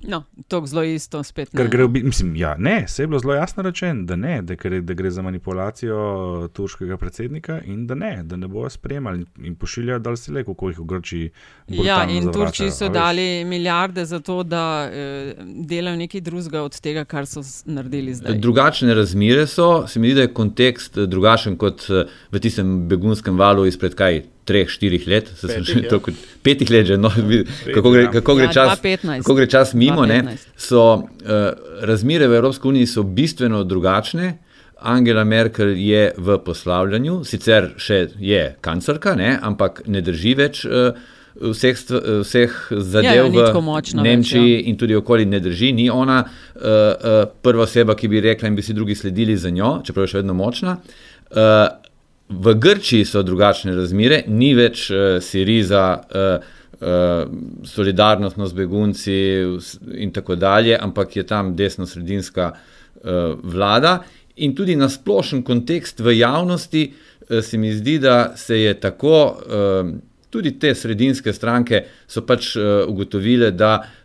[0.07, 1.49] No, to zelo isto spet.
[1.49, 4.15] Ker ne, gre, v bi- mislim, ja, ne, se je bilo zelo jasno rečeno, da
[4.15, 8.69] ne, da gre, da gre za manipulacijo turškega predsednika in da ne, da ne bojo
[8.69, 11.29] spremljali in pošiljajo dal se le, kako jih v Grčiji.
[11.67, 16.79] Ja, in zavračajo, Turčiji so dali milijarde za to, da eh, delajo nekaj drugega od
[16.79, 18.37] tega, kar so naredili zdaj.
[18.37, 22.87] Drugačne razmere so, se mi zdi, da je kontekst eh, drugačen kot eh, v tistem
[22.87, 25.91] begunskem valu izpred kaj treh, štirih let, se sem Petih, še ja.
[25.93, 26.13] toliko,
[26.45, 29.23] petih let že, no, vidi, kako gre, kako gre Ja, čas, 2015.
[29.23, 30.49] kako gre čas mimo, ne, 2015.
[30.69, 31.37] so uh,
[31.85, 34.37] razmere v Evropski uniji so bistveno drugačne.
[34.79, 40.95] Angela Merkel je v poslavljanju, sicer še je kanclerka, ne, ampak ne drži več uh,
[41.39, 44.63] vseh, eh, vseh zadev Ja, ja, tako v več, Nemčiji ja.
[44.69, 45.71] in tudi okoli ne drži.
[45.73, 49.49] Ni ona uh, uh, prva oseba, ki bi rekla in bi si drugi sledili za
[49.49, 50.77] njo, čeprav je še vedno močna.
[51.29, 51.67] Uh,
[52.29, 55.89] v Grčiji so drugačne razmere, ni več uh, Siriza.
[56.09, 57.27] Uh, Uh,
[57.67, 59.15] solidarnostno z begunci
[59.99, 63.97] in tako dalje, ampak je tam desno-sredinska uh, vlada.
[64.35, 69.19] In tudi na splošen kontekst v javnosti uh, se mi zdi, da se je tako,
[69.27, 69.91] uh,
[70.29, 73.99] tudi te sredinske stranke so pač uh, ugotovile, da uh,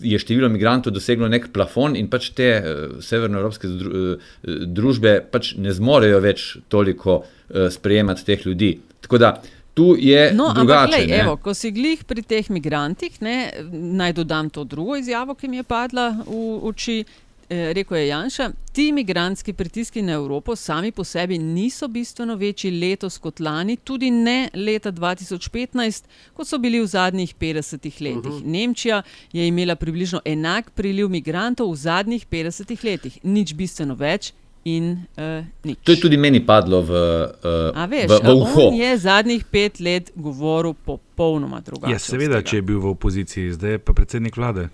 [0.00, 4.30] je število migrantov doseglo nek plafon in pač te uh, severnoevropske uh,
[4.66, 7.22] družbe pač ne zmorejo več toliko
[7.70, 8.72] sprejemati teh ljudi.
[9.00, 9.28] Tako da
[9.76, 10.92] tu je No, ampak, drugače.
[10.92, 11.18] lej, ne.
[11.20, 15.60] evo, ko si glih pri teh migrantih, ne, naj dodam to drugo izjavo, ki mi
[15.60, 17.04] je padla v oči.
[17.48, 22.70] Eh, Rekl je Janša, ti migrantski pritiski na Evropo sami po sebi niso bistveno večji
[22.70, 26.04] letos kot lani, tudi ne leta 2015,
[26.34, 28.32] kot so bili v zadnjih 50 letih.
[28.32, 28.44] Uh -huh.
[28.44, 34.32] Nemčija je imela približno enak priliv migrantov v zadnjih 50 letih, nič bistveno več
[34.64, 35.78] in uh, nič.
[35.82, 38.70] To je tudi meni padlo v, uh, A veš, v, v uho.
[38.74, 41.92] je zadnjih pet let govoril popolnoma drugače.
[41.92, 44.68] Ja, seveda, če je bil v opoziciji, zdaj je pa predsednik vlade.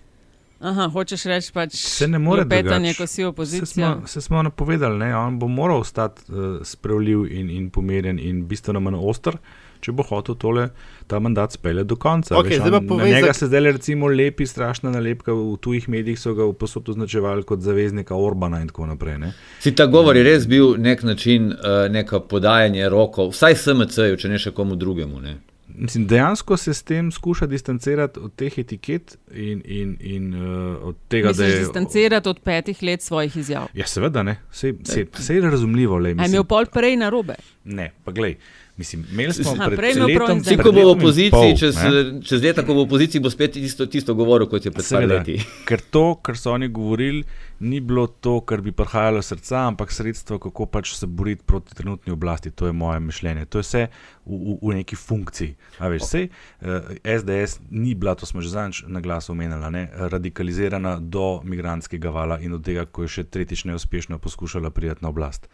[0.63, 2.95] Aha, hočeš reči, pač Se ne more drugače.
[2.95, 3.67] ko si Se opozicija.
[3.67, 5.17] smo, se smo napovedali, ne?
[5.17, 9.37] on bo moral ostati uh, sprejemljiv in, in pomirjen in bistveno manj oster,
[9.81, 10.69] če bo hotel tole,
[11.07, 12.39] ta mandat speljati do konca.
[12.39, 15.89] Okej, zdaj pa on, na povej, njega se zdaj recimo lepi strašna nalepka, v tujih
[15.89, 19.19] medijih so ga posod označevali kot zaveznika Orbana in tako naprej.
[19.19, 19.33] Ne?
[19.61, 24.29] Si ta govor je res bil nek način, uh, neko podajanje rokov, vsaj SMC-ju, če
[24.29, 25.21] ne še komu drugemu.
[25.21, 25.41] Ne?
[25.75, 30.97] Mislim, dejansko se s tem skuša distancirati od teh etiket in, in, in uh, od
[31.09, 31.59] tega, Misliš, da je.
[31.59, 33.67] distancirati od petih let svojih izjav.
[33.75, 35.99] Ja, seveda ne, vse je razumljivo.
[35.99, 36.35] Lej, A je mislim.
[36.35, 37.35] imel pol prej na robe?
[37.65, 38.37] Ne, pa glej.
[38.77, 40.41] Mislim, imeli smo Aha, pred letom.
[40.41, 42.23] Vsi, ko bo v opoziciji, pol, čez, ne.
[42.25, 45.37] čez leta, ko bo v opoziciji, bo spet isto, tisto govoril, kot je pred leti.
[45.69, 47.21] ker to, kar so oni govorili,
[47.63, 51.75] ni bilo to, kar bi prihajalo iz srca, ampak sredstvo, kako pač se boriti proti
[51.75, 52.51] trenutni oblasti.
[52.51, 53.45] To je moje mišljenje.
[53.45, 53.83] To je vse
[54.27, 55.55] v, v, v neki funkciji.
[55.79, 59.85] A veš, sej, uh, SDS ni bila, to smo že zadnjič na glas omenjali, ne,
[59.95, 65.15] radikalizirana do migranskega vala in od tega, ko je še tretjič neuspešno poskušala priti na
[65.15, 65.49] oblast.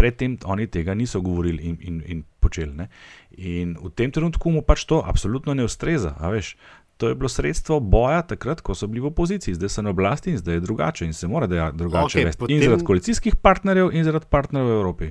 [0.00, 2.72] Predtem oni tega niso govorili in, in, in počeli.
[2.72, 2.88] Ne?
[3.36, 6.16] In v tem trenutku mu pač to absolutno ne ustreza.
[6.16, 6.56] Veš,
[7.00, 10.30] to je bilo sredstvo boja takrat, ko so bili v opoziciji, zdaj so na oblasti
[10.30, 12.04] in zdaj je drugače in se mora dejati drugače.
[12.10, 12.38] Okay, vesti.
[12.38, 15.10] potem- In zaradi koalicijskih partnerjev, in zaradi partnerjev v Evropi.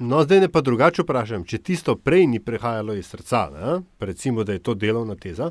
[0.00, 1.44] No, zdaj ne pa drugače vprašam.
[1.44, 3.80] Če tisto prej ni prihajalo iz srca, ne?
[4.00, 5.50] recimo, da je to delovna teza,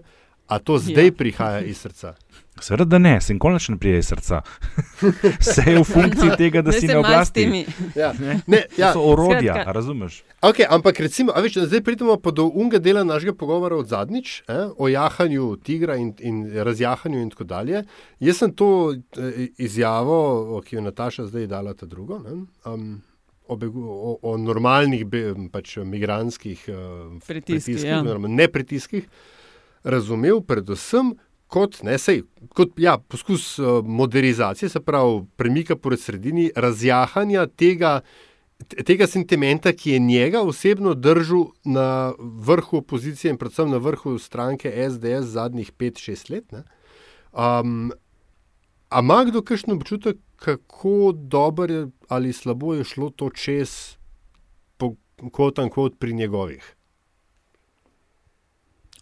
[0.49, 1.15] a to zdaj ja.
[1.17, 2.15] prihaja iz srca.
[2.61, 4.41] Seveda, da ne, se nikoli ne prije iz srca.
[5.41, 7.65] Vse je v funkciji tega, da si na oblasti.
[7.95, 8.13] Ja.
[8.19, 8.39] Ne?
[8.47, 8.93] Ne, ja.
[8.93, 10.23] To so orodja, Skratka- razumeš?
[10.41, 14.43] Okay, ampak recimo, a veš, zdaj pridemo pa do unga dela našega pogovora od zadnjič,
[14.47, 17.83] eh, o jahanju tigra in, in razjahanju in tako dalje.
[18.19, 23.01] Jaz sem to eh, izjavo, ki jo je Nataša zdaj dala, ta drugo, ne, um,
[23.47, 26.75] o, begu, o, o normalnih be, pač, migranskih uh,
[27.27, 28.17] Pritiskih, pritiskih, ja.
[28.27, 29.09] ne pritiskih,
[29.83, 31.13] razumel predvsem
[31.49, 32.23] kot, ne, sej,
[32.55, 38.01] kot ja, poskus uh, modernizacije, se pravi premika po sredini, razjahanja tega,
[38.85, 44.71] tega sentimenta, ki je njega osebno držal na vrhu opozicije in predvsem na vrhu stranke
[44.89, 46.51] SDS zadnjih 5-6 let.
[46.51, 46.63] Ne?
[47.33, 47.91] Um,
[48.89, 53.97] a ima kdo kakšen občutek, kako dobro ali slabo je šlo to čez,
[55.31, 56.75] kot in kot pri njegovih?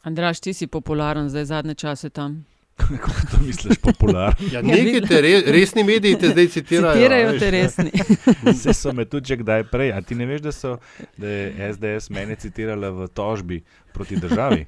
[0.08, 2.46] Andraš, ti si popularen zdaj zadnje čase tam.
[2.78, 4.48] Kako to misliš, popularno?
[4.52, 6.94] Ja, nekaj te re, resni mediji te zdaj citirajo.
[6.94, 7.40] Citirajo a veš.
[7.40, 7.92] te resni.
[8.54, 9.92] Vse so me tudi že kdaj prej.
[9.92, 10.78] A ti ne veš, da, so,
[11.18, 13.60] da je SDS mene citirala v tožbi
[13.94, 14.66] proti državi?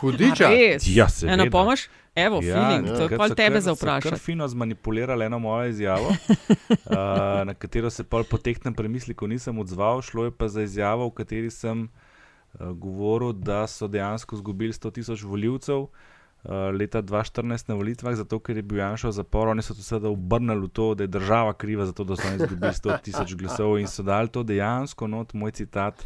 [0.00, 0.52] Hudiča.
[0.92, 1.40] Ja, seveda.
[1.40, 1.88] Eno pomoč?
[2.14, 4.20] Evo, feeling, to je pol so tebe za so Kar vprašati.
[4.20, 6.08] fino zmanipulirali eno mojo izjavo,
[6.68, 6.96] uh,
[7.48, 10.02] na katero se pol po tehnem premisliku nisem odzval.
[10.02, 12.11] Šlo je pa za izjavo, v kateri sem uh,
[12.60, 15.78] govoril, da so dejansko izgubili 100 tisoč voljivcev.
[15.78, 19.82] Uh, leta 2014 na volitvah, zato ker je bil Janša v zaporu, oni so to
[19.82, 23.02] seveda obrnili v to, da je država kriva za to, da so oni izgubili 100
[23.02, 26.02] tisoč glasov in so dali to dejansko, not moj citat,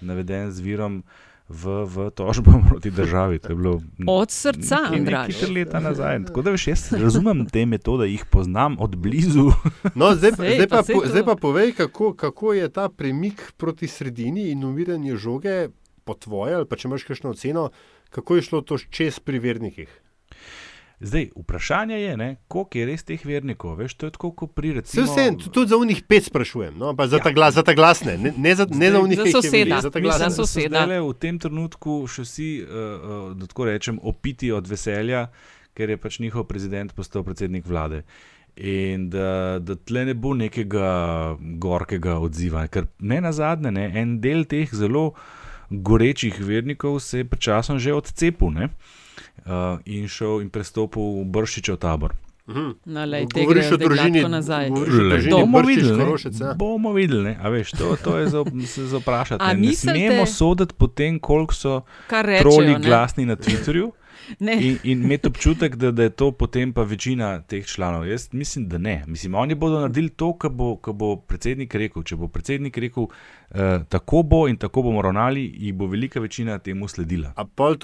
[0.00, 1.02] naveden z virom
[1.48, 3.38] v, v tožbo proti državi.
[3.38, 5.28] To je bilo Od srca, Andraž.
[5.28, 6.24] nekaj leta nazaj.
[6.32, 9.52] Tako da veš, jaz razumem te metode, jih poznam od blizu.
[9.94, 13.52] No, zdaj, Sej, zdaj, pa pa, po, zdaj pa povej, kako, kako je ta premik
[13.56, 15.68] proti sredini in umiranje žoge
[16.04, 17.68] po tvoje, ali pa če imaš kakšno oceno,
[18.14, 20.00] kako je šlo to čez pri vernikih?
[21.00, 23.74] Zdaj, vprašanje je, ne, koliko je res teh vernikov.
[23.76, 25.04] Veš, to je tako, kot pri recimo...
[25.04, 27.22] Vse, tudi za unih pet sprašujem, no, za, ja.
[27.22, 29.80] ta glas, za ta glasne, ne, ne za, ne za unih za soseda.
[29.84, 30.30] Za glasne.
[30.30, 30.84] Za soseda.
[30.86, 35.26] Zdaj, v tem trenutku še vsi, uh, uh, da tako rečem, opiti od veselja,
[35.74, 38.04] ker je pač njihov prezident postal predsednik vlade.
[38.54, 40.88] In da, da tle ne bo nekega
[41.58, 45.10] gorkega odziva, ker ne na zadnje, ne, en del teh zelo
[45.82, 48.50] gorečih vernikov se je pred časom že odcepil.
[48.50, 48.68] Ne
[49.46, 52.14] uh, in šel in prestopil v Bršičev tabor.
[52.84, 54.20] No, lej, Govoriš o družini,
[55.32, 55.96] bomo videli.
[55.96, 58.44] Ne, bomo videli, a veš, to, to je za,
[58.84, 59.40] za vprašati.
[59.40, 61.80] Ne, ne smemo soditi po tem, koliko so
[62.12, 63.88] troli glasni na Twitterju.
[64.40, 68.08] In, in imeti občutek, da, da je to potem pa večina teh članov.
[68.08, 69.04] Jaz mislim, da ne.
[69.06, 72.02] Mislim, oni bodo naredili to, kar bo, bo predsednik rekel.
[72.02, 73.06] Če bo predsednik rekel,
[73.50, 77.32] eh, tako bo in tako bomo ravnali, jih bo velika večina temu sledila.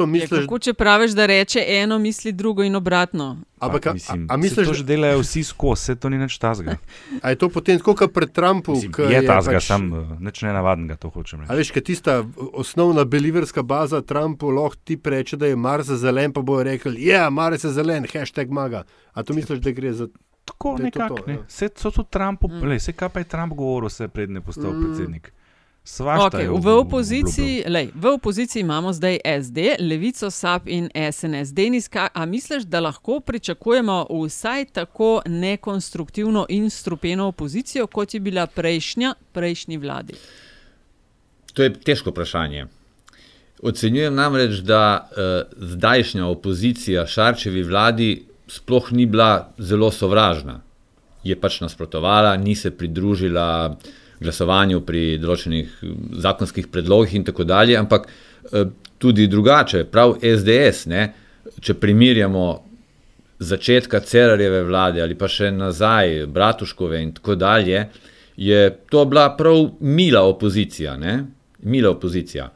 [0.06, 0.32] Misliš...
[0.32, 3.36] Je, kako, če praviš, da reče eno, misli drugo in obratno.
[3.60, 6.18] Ampak, a, mislim, a, a misliš, da to že delajo vsi skozi, vse to ni
[6.18, 6.76] nič tazga.
[7.22, 8.80] A je to potem tako, kot pred Trumpom?
[8.80, 9.66] Je tazga, pač...
[9.68, 11.52] sam eh, nič ne navadnega, to hočem reči.
[11.52, 12.14] A veš, kaj tista
[12.56, 17.26] osnovna beliverska baza Trumpu lahko ti reče, da je Mars zelen, pa bojo rekli, ja,
[17.26, 18.86] yeah, Mars je zelen, hashtag maga.
[19.12, 20.08] A to misliš, da gre za.
[20.48, 21.20] Tako nekako.
[21.26, 21.42] Ne.
[21.44, 22.64] Vse so tu Trumpu, mm.
[22.78, 24.80] vse kaj pa je Trump govoril, vse predne postal mm.
[24.84, 25.32] predsednik.
[25.84, 31.52] Okay, v, opoziciji, lej, v opoziciji imamo zdaj SD, Levico, SAP in SNS.
[31.56, 38.46] Deniska, a misliš, da lahko pričakujemo vsaj tako nekonstruktivno in strupeno opozicijo, kot je bila
[38.46, 40.14] prejšnja, prejšnji vladi?
[41.54, 42.66] To je težko vprašanje.
[43.62, 50.60] Ocenjujem namreč, da eh, zdajšnja opozicija Šarčevi vladi sploh ni bila zelo sovražna.
[51.24, 53.76] Je pač nasprotovala, ni se pridružila
[54.20, 55.80] glasovanju pri določenih
[56.22, 61.06] zakonskih predlogih in tako dalje, ampak eh, tudi drugače, prav SDS, ne,
[61.60, 62.46] če primerjamo
[63.40, 67.86] začetka Cerarjeve vlade ali pa še nazaj Bratuškove in tako dalje,
[68.36, 68.60] je
[68.92, 70.96] to bila prav mila opozicija.
[71.00, 71.24] Ne,
[71.62, 72.50] mila opozicija.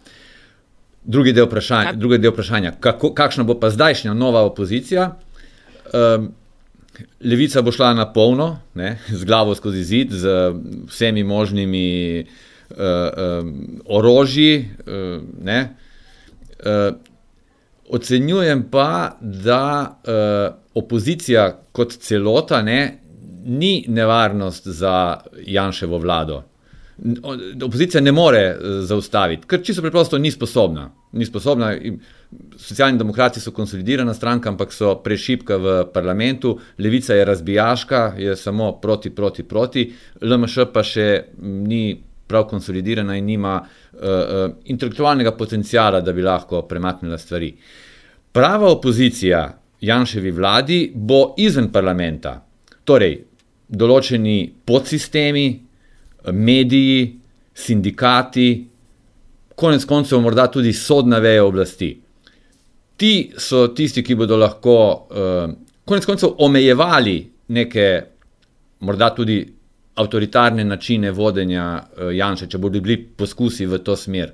[1.04, 5.10] Drugi del vprašanja, drugi del vprašanja kako, kakšna bo pa zdajšnja nova opozicija?
[5.92, 6.30] Um,
[7.20, 10.52] Levica bo šla na polno, ne, z glavo skozi zid, z
[10.86, 14.68] vsemi možnimi uh, um, orožji.
[14.86, 16.96] Uh, uh,
[17.88, 22.98] ocenjujem pa, da uh, opozicija kot celota ne,
[23.44, 26.42] ni nevarnost za Janševo vlado.
[27.62, 28.42] Opozicija ne more
[28.86, 30.90] zaustaviti, ker čisto preprosto ni sposobna.
[31.12, 31.72] Ni sposobna.
[32.58, 38.72] Socialni demokrati so konsolidirana stranka, ampak so prešipka v parlamentu, levica je razbijaška, je samo
[38.82, 39.84] proti, proti, proti,
[40.22, 41.08] LMŠ pa še
[41.42, 47.52] ni prav konsolidirana in nima uh, uh, intelektualnega potencijala, da bi lahko premaknila stvari.
[48.32, 49.44] Prava opozicija
[49.80, 52.38] Janševi vladi bo izven parlamenta,
[52.84, 53.18] torej
[53.68, 55.63] določeni podsistemi,
[56.32, 57.20] mediji,
[57.54, 58.48] sindikati,
[59.54, 61.92] konec koncev morda tudi sodna veja oblasti
[62.96, 64.76] ti so tisti, ki bodo lahko,
[65.10, 65.52] uh,
[65.84, 67.16] konec koncev, omejevali
[67.54, 67.88] neke,
[68.86, 69.40] morda tudi
[70.00, 74.32] avtoritarne načine vodenja uh, Janša, če bodo bili poskusi v to smer.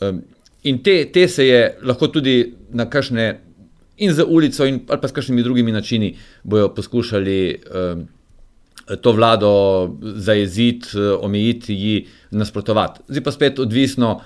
[0.00, 0.22] Um,
[0.68, 2.40] in te, te se je lahko tudi
[2.76, 3.28] na kakšne,
[4.04, 7.40] in za ulico, in, ali pa s kakšnimi drugimi načini, bojo poskušali.
[7.68, 8.06] Um,
[9.00, 9.50] To vlado
[10.00, 10.88] zajeziti,
[11.20, 13.00] omejiti, ji nasprotovati.
[13.08, 14.20] Zdaj pa spet odvisno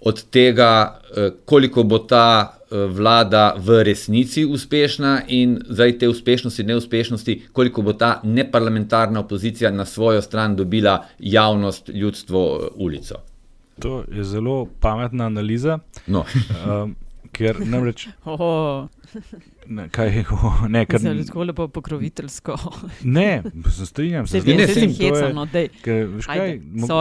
[0.00, 1.00] od tega,
[1.44, 7.92] koliko bo ta Eh, vlada v resnici uspešna in zdaj te uspešnosti, neuspešnosti, koliko bo
[7.92, 13.14] ta neparlamentarna opozicija na svojo stran dobila javnost, ljudstvo, eh, ulico.
[13.78, 15.78] To je zelo pametna analiza.
[16.06, 16.24] No.
[16.82, 16.96] um,
[17.36, 18.08] ker namreč.
[18.26, 18.88] Oh.
[19.66, 22.56] Ne, kaj, oh, ne, kar, Zelo tako lepo pokroviteljsko.
[23.04, 23.42] ne,
[23.84, 25.36] strinjam se z tem, da se hecam.
[26.74, 26.98] No,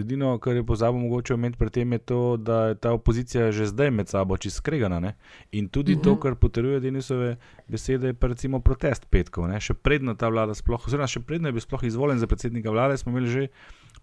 [0.00, 3.66] edino, kar je pozabo mogoče omeniti pri tem, je to, da je ta opozicija že
[3.66, 5.00] zdaj med sabo čist skregana.
[5.00, 5.14] Ne?
[5.52, 6.04] In tudi uh -huh.
[6.04, 6.20] to, mhm.
[6.20, 7.36] kar potrjuje Denisove
[7.68, 9.48] besede, je pa recimo protest petkov.
[9.48, 9.60] Ne?
[9.60, 12.96] Še predno ta vlada, sploh, oziroma še predno je bil sploh izvoljen za predsednika vlade,
[12.96, 13.48] smo imeli že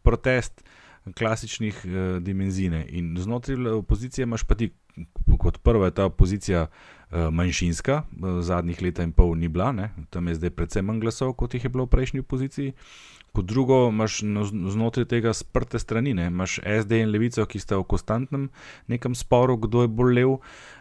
[0.03, 0.63] protest
[1.17, 2.85] klasičnih uh, dimenzij.
[2.89, 4.69] In znotraj opozicije imaš pa ti,
[5.37, 9.89] kot prva je ta opozicija uh, manjšinska, uh, zadnjih leta in pol ni bila, ne?
[10.09, 12.73] tam je zdaj predvsem manj glasov, kot jih je bilo v prejšnji opoziciji.
[13.31, 14.19] Kot drugo, imaš
[14.69, 16.25] znotraj tega sprte strani, ne?
[16.27, 18.49] imaš SD in Levico, ki sta v konstantnem
[18.91, 20.33] nekem sporu, kdo je bolj lev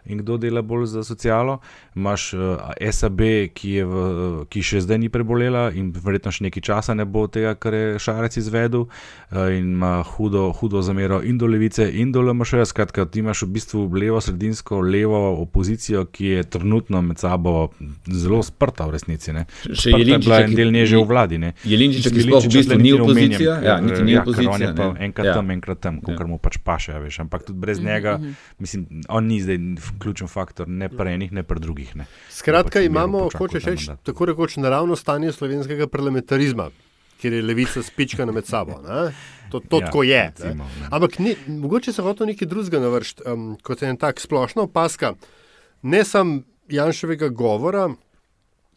[0.04, 1.60] in kdo dela bolj za socialo.
[1.94, 2.40] Imaš uh,
[2.80, 3.20] eh, SAB,
[3.54, 7.26] ki, v, uh, ki še zdaj ni prebolela in verjetno še nekaj časa ne bo
[7.30, 12.10] tega, kar je Šarec izvedel, uh, in ima hudo, hudo zamero in do Levice in
[12.10, 12.64] do LMŠ.
[12.66, 17.70] Skratka, ti imaš v bistvu levo, sredinsko, levo opozicijo, ki je trenutno med sabo
[18.10, 19.36] zelo sprta v resnici.
[19.36, 19.46] Ne.
[19.70, 21.38] Še je bila en del nje že v vladi.
[21.38, 21.54] Ne.
[21.62, 23.56] Je Linčič, ki sploh v bistvu ni opozicija?
[23.64, 24.72] Ja, niti ni ja, opozicija.
[24.76, 25.34] Pa enkrat ja.
[25.34, 26.26] tam, enkrat tam, kot ja.
[26.26, 27.20] mu pač paše, ja, veš.
[27.24, 27.94] Ampak tudi brez mm -hmm.
[27.94, 28.30] njega, mhm.
[28.58, 29.58] mislim, on ni zdaj
[29.98, 31.96] ključen faktor, ne pri enih, ne pri drugih.
[31.96, 32.06] Ne.
[32.30, 36.70] Skratka, pač imamo, hočeš reči, tako rekoč naravno stanje slovenskega parlamentarizma,
[37.20, 38.80] kjer je levica spičkana med sabo.
[38.88, 39.12] Ne?
[39.50, 40.32] To, to ja, tako je.
[40.36, 44.62] Recimo, Ampak ni, mogoče se hoče nekaj drugega navršiti, um, kot je en tak splošna
[44.62, 45.14] opaska.
[45.82, 47.88] Ne samo Janševega govora,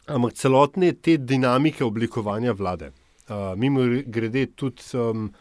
[0.07, 2.91] ampak celotne te dinamike oblikovanja vlade.
[3.29, 5.31] Uh, mimo grede tudi um,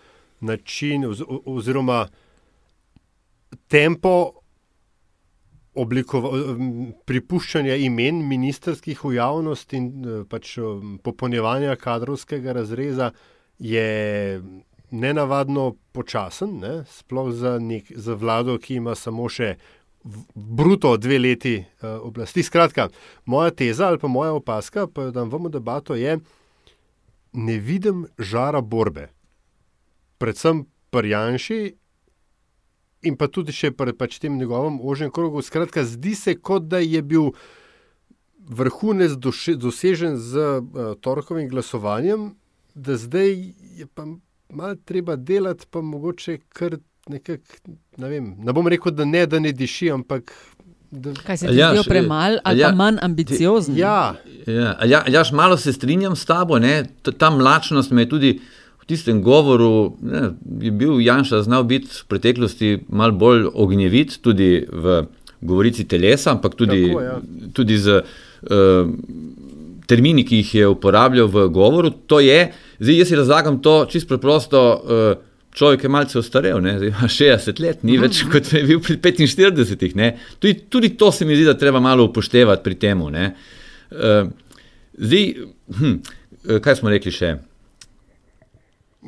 [0.40, 2.06] način oz, oziroma
[3.68, 4.32] tempo
[7.08, 10.58] pripuščanja imen ministerskih v javnost in eh, pač
[11.02, 13.12] popolnjevanja kadrovskega razreza
[13.58, 14.42] je
[14.92, 16.74] nenavadno počasen, ne?
[16.92, 19.54] sploh za, nek, za vlado, ki ima samo še
[20.34, 22.42] bruto dve leti uh, oblasti.
[22.42, 22.88] Skratka,
[23.24, 26.18] moja teza ali pa moja opaska, pa da vam v debato je,
[27.32, 29.08] ne vidim žara borbe,
[30.18, 31.60] predvsem pri Janši
[33.02, 35.42] in pa tudi še pri pač tem njegovem ožjem krogu.
[35.42, 37.32] Skratka, zdi se, kot da je bil
[38.42, 42.32] vrhunec dosežen z uh, torkovim glasovanjem,
[42.74, 43.34] da zdaj
[43.78, 44.06] je pa
[44.52, 49.40] malo treba delati, pa mogoče kar nekako, ne vem, ne bom rekel, da ne, da
[49.40, 50.32] ne diši, ampak.
[50.92, 51.12] Da...
[51.26, 53.76] Kaj se ti zdi ja, premalo ali ja, pa manj ambiciozen?
[53.76, 54.14] Ja,
[54.46, 56.58] ja, ja, ja, malo se strinjam s tabo.
[56.58, 56.84] Ne?
[57.18, 58.32] Ta mlačnost me je tudi
[58.82, 64.66] v tistem govoru ne, je bil Janša znal biti v preteklosti malo bolj ognjevit, tudi
[64.68, 65.04] v
[65.40, 67.16] govorici telesa, ampak tudi, Kako, ja.
[67.54, 68.92] tudi z uh,
[69.86, 71.90] termini, ki jih je uporabljal v govoru.
[72.06, 74.60] To je, zdaj jaz si razlagam to čisto preprosto.
[74.84, 78.96] Uh, Človek je malce ostarel, zdaj ima 60 let, ni več kot je bil pri
[79.04, 80.14] 45.
[80.40, 83.02] Tudi, tudi to se mi zdi, da treba malo upoštevati pri tem.
[83.02, 84.30] Uh,
[84.96, 85.26] zdaj,
[85.76, 85.98] hm,
[86.64, 87.34] kaj smo rekli še?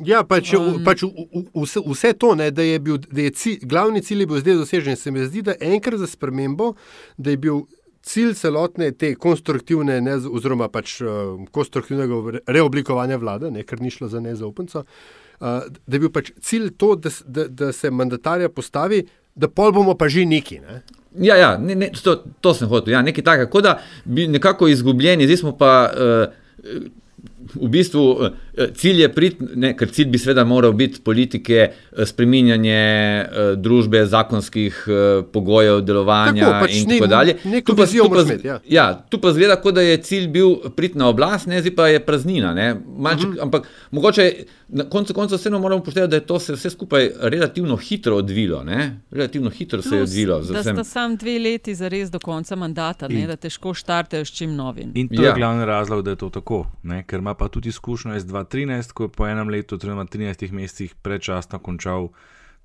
[0.05, 4.05] Ja, pač, um, pač vse, vse to, ne, da je, bil, da je cilj, glavni
[4.05, 5.01] cilj bil zdaj dosežen.
[5.01, 6.75] Se mi zdi, da enkrat za spremembo,
[7.17, 7.63] da je bil
[8.05, 14.11] cilj celotne te konstruktivne, ne, oziroma pač, uh, konstruktivnega reoblikovanja vlade, ne, ker ni šlo
[14.11, 19.05] za nezaupnico, uh, da je bil pač cilj to, da, da, da se mandatarja postavi,
[19.35, 20.59] da pol bomo pa že neki.
[20.63, 20.81] Ne.
[21.19, 22.93] Ja, ja ne, ne, to, to sem hotel.
[22.95, 25.73] Ja, nekaj takega, kot da bi nekako izgubljeni, zdaj smo pa.
[25.95, 26.91] Uh,
[27.53, 32.05] v bistvu eh, cilj je prid, ne, ker cilj bi seveda moral biti politike, eh,
[32.05, 34.81] spreminjanje eh, družbe, zakonskih
[35.33, 37.37] pogojev delovanja tako, pač in tako dalje.
[37.37, 38.59] Tu pa, tu, pa, imeti, ja.
[38.69, 41.89] Ja, tu pa zgleda, kot da je cilj bil prid na oblast, ne, zdaj pa
[41.91, 42.53] je praznina.
[42.53, 43.37] Malček, uh mhm.
[43.37, 43.43] -huh.
[43.45, 44.31] Ampak mogoče
[44.67, 48.63] na koncu konca vseeno moramo upoštevati, da je to se vse skupaj relativno hitro odvilo.
[48.63, 49.01] Ne?
[49.11, 50.39] Relativno hitro Plus, se je odvilo.
[50.39, 54.31] Da sta sam dve leti za res do konca mandata, in, da težko štartejo s
[54.31, 54.91] čim novim.
[54.95, 55.29] In to ja.
[55.29, 56.65] je glavni razlog, da je to tako.
[56.83, 57.03] Ne?
[57.03, 60.95] Ker ima pa tudi izkušnjo iz 2013, ko je po enem letu, torej 13 mesecih
[61.01, 62.09] predčasno končal.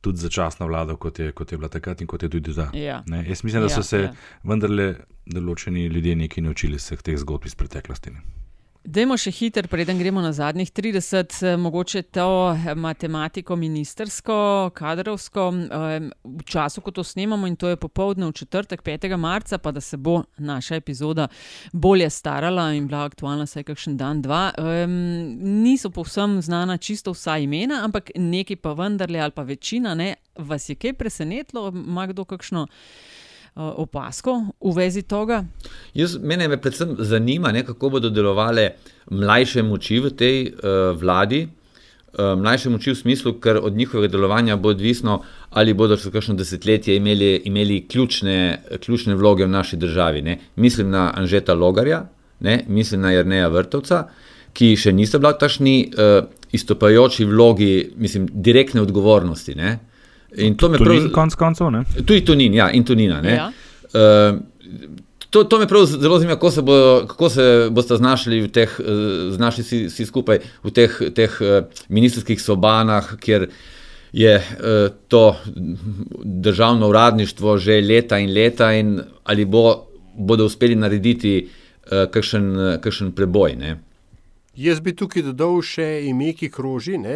[0.00, 2.72] Tudi začasno vlado, kot je, kot je bila takrat in kot je tudi zdaj.
[2.72, 3.02] Ja.
[3.28, 4.12] Jaz mislim, da so ja, se ja.
[4.42, 4.94] vendarle
[5.26, 8.10] določeni ljudje nekaj naučili iz teh zgodb iz preteklosti.
[8.16, 8.39] Ne.
[8.80, 15.50] Dajmo še hiter, preden gremo na zadnjih 30, eh, mogoče to eh, matematiko, ministersko, kadrovsko.
[16.24, 19.16] V času, ko to snemamo, in to je popoldne v četrtek, 5.
[19.20, 21.28] marca, pa da se bo naša epizoda
[21.72, 24.48] bolje starala in bila aktualna vsaj kakšen dan, dva,
[24.88, 30.68] niso povsem znana čisto vsa imena, ampak nekaj pa vendarle, ali pa večina, ne, vas
[30.68, 32.66] je kaj presenetilo, ima kdo kakšno.
[33.50, 35.42] Eh, opasko v vezi tega?
[35.94, 38.76] Jaz, mene me predvsem zanima, ne, kako bodo delovale
[39.10, 41.48] mlajše moči v tej uh, vladi.
[42.14, 45.18] Uh, mlajše moči v smislu, ker od njihovega delovanja bo odvisno,
[45.50, 50.22] ali bodo čez kakšno desetletje imeli, imeli ključne, ključne vloge v naši državi.
[50.22, 50.38] Ne.
[50.56, 52.04] Mislim na Anžeta Logarja,
[52.40, 54.04] ne, mislim na Jrneja Vrtovca,
[54.54, 59.58] ki še niso bili v takšni uh, istopajoči vlogi, mislim, direktne odgovornosti.
[59.58, 59.78] Ne.
[60.36, 61.84] In to me pravi, konc koncev, ne?
[62.04, 63.20] Tudi Tunin, ja, in Tunina.
[63.26, 63.48] Ja.
[63.90, 64.38] Uh,
[65.30, 66.76] to, to me prav zelo zanima, kako se, bo,
[67.08, 72.42] kako se boste znašli, teh, uh, znašli si, si skupaj v teh, teh uh, ministerskih
[72.42, 73.48] sobanah, kjer
[74.12, 75.36] je uh, to
[76.24, 83.12] državno uradništvo že leta in leta, in ali bo, bodo uspeli narediti uh, kakšen, kakšen
[83.12, 83.56] preboj.
[83.56, 83.78] Ne?
[84.56, 87.14] Jaz bi tukaj dodal še ime, ki kroži ne,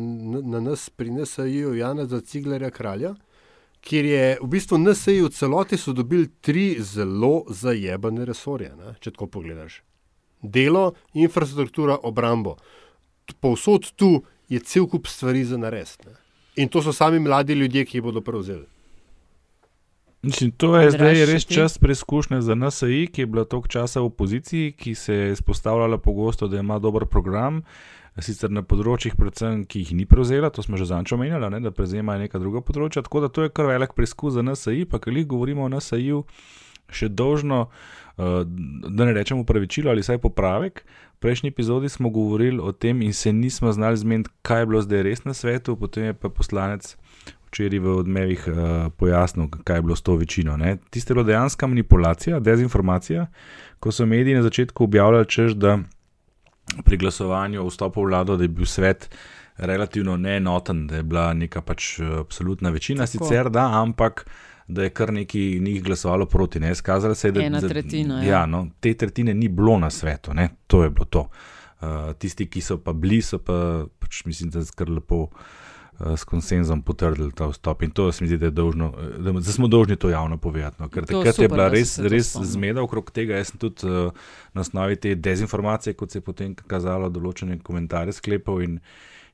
[0.00, 3.14] na, na nas, pri NSA-ju, Jana Ciglerja Kralja,
[3.80, 9.14] kjer je v bistvu NSA v celoti so dobili tri zelo zajebane resorje, ne, če
[9.14, 9.80] tako pogledaš.
[10.42, 12.56] Delo, infrastruktura, obrambo.
[13.40, 14.20] Povsod tu
[14.52, 16.12] je cel kup stvari za narediti.
[16.60, 18.66] In to so sami mladi ljudje, ki jih bodo prevzeli.
[20.26, 24.10] Mislim, to je zdaj res čas preizkušnje za NSAI, ki je bila toliko časa v
[24.10, 27.62] opoziciji, ki se je izpostavljala pogosto, da ima dober program,
[28.18, 32.18] sicer na področjih, predvsem, ki jih ni prevzela, to smo že zanč omenjali, da prevzema
[32.18, 33.04] neka druga področja.
[33.06, 36.24] Tako da to je kar velik preizkus za NSAI, pa kar jih govorimo o NSAI-ju,
[36.90, 37.68] še dolžno,
[38.16, 40.82] da ne rečemo upravičilo ali vsaj popravek.
[41.16, 44.82] V prejšnji epizodi smo govorili o tem in se nismo znali zmeniti, kaj je bilo
[44.82, 46.96] zdaj res na svetu, potem je pa poslanec
[47.56, 48.56] včeraj v odmevih uh,
[48.96, 50.56] pojasnil, kaj je bilo s to večino.
[50.56, 50.76] Ne.
[50.90, 53.26] Tiste je bila dejanska manipulacija, dezinformacija,
[53.80, 55.78] ko so mediji na začetku objavljali, češ, da
[56.84, 59.08] pri glasovanju o vstopu v vlado, da je bil svet
[59.56, 63.24] relativno neenoten, da je bila neka pač absolutna večina, Tako.
[63.24, 64.26] sicer da, ampak.
[64.68, 68.16] Da je kar nekaj njih glasovalo proti, ne, skazalo se je, da je tretjina.
[68.22, 71.28] Ja, ja no, te tretjine ni bilo na svetu, ne, to je bilo to.
[71.80, 75.30] Uh, tisti, ki so pa bili, so pa, pač mislim, da je kar lepo uh,
[76.16, 77.82] s konsenzom potrdili ta vstop.
[77.82, 80.76] In to se mi zdi, da, dolžno, da, da smo dolžni to javno povedati.
[80.82, 80.88] No.
[80.88, 83.40] Ker takrat je bila res, res zmeda okrog tega.
[83.40, 84.12] Jaz sem tudi uh,
[84.54, 88.80] na osnovi te dezinformacije, kot se je potem kazalo, določene komentarje sklepal in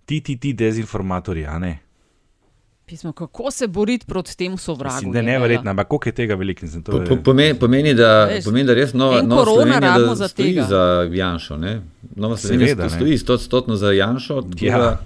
[0.07, 1.79] ti, ti, ti dezinformatorji, a ne.
[2.87, 5.15] Pismo, kako se boriti proti temu sovražniku?
[5.15, 6.67] Ne, ne, verjetno, ampak koliko je tega veliko.
[6.85, 10.67] Po, po, pomeni, pomeni, da, pomeni, da res nova, nova Slovenija da za stoji tega.
[10.67, 11.57] za Janšo.
[11.57, 11.81] Ne?
[12.17, 14.43] Nova Slovenija Seveda, stoji stotno za Janšo.
[14.61, 14.99] Ja.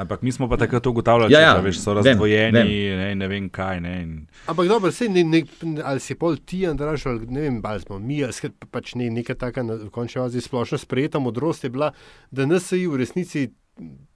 [0.00, 2.98] Ampak mi smo pa takrat ugotavljali, ja, ja, da so razdvojeni, vem, vem.
[2.98, 3.80] Ne, ne vem kaj.
[3.84, 4.14] Ne, in...
[4.46, 5.42] Ampak dobro, se, ne, ne,
[5.84, 9.36] ali si pol ti, Andraš, ali ne vem, ali smo mi, ali pač ne, neka
[9.36, 11.92] taka, v končni fazi splošno sprejeta modrost je bila,
[12.30, 13.50] da NSI v resnici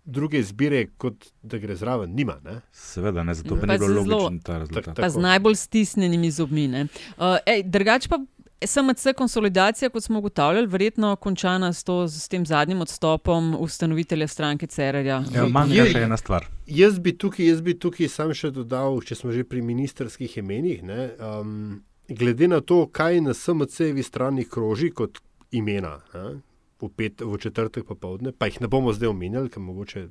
[0.05, 2.37] druge izbire, kot da gre zraven, nima.
[2.45, 2.59] Ne?
[2.73, 4.97] Seveda, ne, zato pa ne bi bilo logično ta rezultat.
[5.01, 6.67] Pa z najbolj stisnjenimi zobmi.
[6.69, 8.19] Uh, Drugače pa
[8.61, 14.67] SMC konsolidacija, kot smo ugotavljali, verjetno končana s, to, s tem zadnjim odstopom ustanovitelja stranke
[14.67, 15.23] Cererja.
[15.35, 16.47] Ja, Manjka še ena stvar.
[16.67, 20.83] Jaz bi, tukaj, jaz bi tukaj sam še dodal, če smo že pri ministerskih imenih.
[20.87, 25.21] Ne, um, glede na to, kaj na SMC-evi strani kroži kot
[25.55, 26.39] imena, ne,
[26.81, 30.09] v, pet, v četrtek popovdne, pa jih ne bomo zdaj omenjali, ker mogoče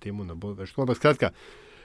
[0.00, 0.72] temu ne bo več.
[0.76, 1.34] Ampak skratka.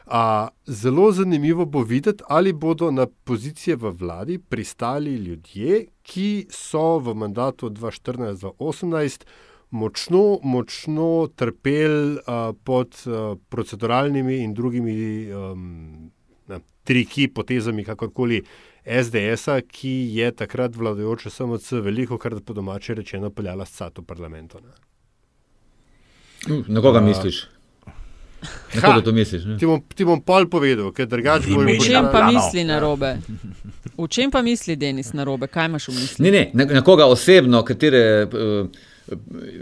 [0.05, 6.99] A, zelo zanimivo bo videti, ali bodo na pozicije v vladi pristali ljudje, ki so
[6.99, 9.25] v mandatu 2014-2018
[9.71, 14.93] močno, močno trpeli a, pod a, proceduralnimi in drugimi
[15.33, 16.11] um,
[16.47, 18.43] na, triki, potezami, kakorkoli
[18.85, 24.61] SDS-a, ki je takrat vladajoče SMC veliko krat po domače rečeno peljala s cato parlamentu.
[26.67, 27.54] Na koga misliš?
[28.81, 29.43] Kako to misliš?
[29.59, 31.77] Ti bom, ti bom pol povedal, ker drugače bo imel.
[31.79, 33.15] V čem pa misli na robe?
[33.97, 35.47] V čem pa misli Denis na robe?
[35.47, 36.25] Kaj imaš v misli?
[36.25, 38.67] Ne, ne, na, na koga osebno, katere uh,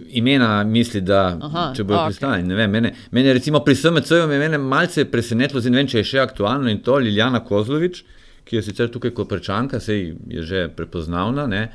[0.09, 2.13] imena misli, da Aha, če bojo okay.
[2.13, 2.67] pristali.
[2.67, 6.21] Mene, mene recimo pri SMC-ju me je malce presenetilo, zdaj ne vem, če je še
[6.23, 8.03] aktualno in to Liljana Kozlovič,
[8.47, 11.67] ki je sicer tukaj kot prečanka, se je že prepoznavna, ne,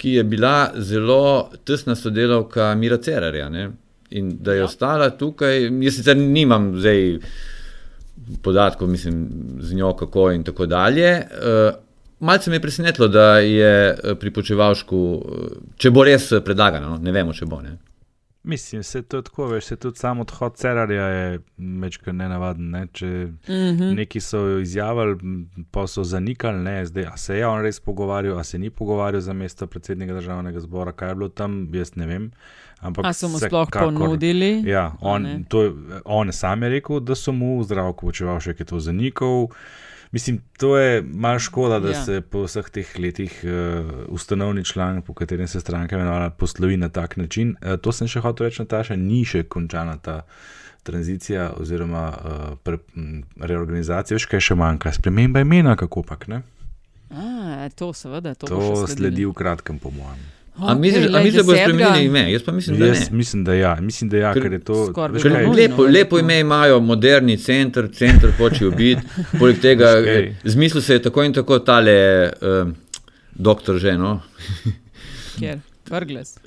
[0.00, 3.48] ki je bila zelo tesna sodelavka Mira Cerarja.
[3.48, 3.70] Ne
[4.10, 4.64] in da je ja.
[4.64, 5.68] ostala tukaj.
[5.84, 7.18] Jaz sicer nimam zdaj
[8.42, 9.28] podatkov, mislim,
[9.60, 11.14] z njo kako in tako dalje.
[11.18, 11.78] Uh,
[12.20, 16.98] Malce me je presenetilo, da je eh, pri počevalšku, eh, če bo res predlagano, no?
[17.00, 17.62] ne vemo, če bo.
[17.64, 17.78] Ne?
[18.42, 21.40] Mislim, se to tako, veš, se tudi sam odhod Cerarja je
[21.80, 22.70] večkrat nenavaden.
[22.70, 22.86] Ne?
[22.92, 23.94] Če mm -hmm.
[23.94, 25.18] neki so izjavili,
[25.70, 29.20] pa so zanikali, ne, zdaj, a se je on res pogovarjal, a se ni pogovarjal
[29.20, 32.30] za mesto predsednika državnega zbora, kaj je bilo tam, jaz ne vem.
[32.80, 34.62] Ampak a so mu sploh kakor, ponudili?
[34.66, 38.80] Ja, on, to, on sam je rekel, da so mu zdravo počeval, še je to
[38.80, 39.48] zanikal.
[40.12, 42.04] Mislim, to je malo škoda, da ja.
[42.04, 46.88] se po vseh teh letih uh, ustanovni član, po katerem se stranka imenovala, poslovi na
[46.88, 47.54] tak način.
[47.62, 50.22] Uh, to sem še hotel reči, Nataša, ni še končana ta
[50.82, 54.18] tranzicija oziroma uh, pre, m, reorganizacija.
[54.18, 54.92] Veš, kaj še manjka?
[54.92, 56.42] Sprememba imena, kako pak ne?
[57.10, 60.18] A, to seveda, to, to sledi v kratkem, po mojem.
[60.56, 62.32] Okay, a misliš, da bo spremenili ime?
[62.32, 63.16] Jaz pa mislim, da Jaz ne.
[63.16, 64.92] Mislim, da ja, mislim, da ja, ker, ker je to
[65.22, 65.82] zelo lepo.
[65.82, 69.02] Lepo ime imajo, moderni center, center hočejo biti.
[69.38, 69.86] Poleg tega,
[70.44, 72.72] zmislil se je tako in tako tale uh,
[73.32, 73.96] doktor že.
[73.98, 74.20] No?
[75.38, 75.58] Kjer?
[75.90, 76.38] Vrgles.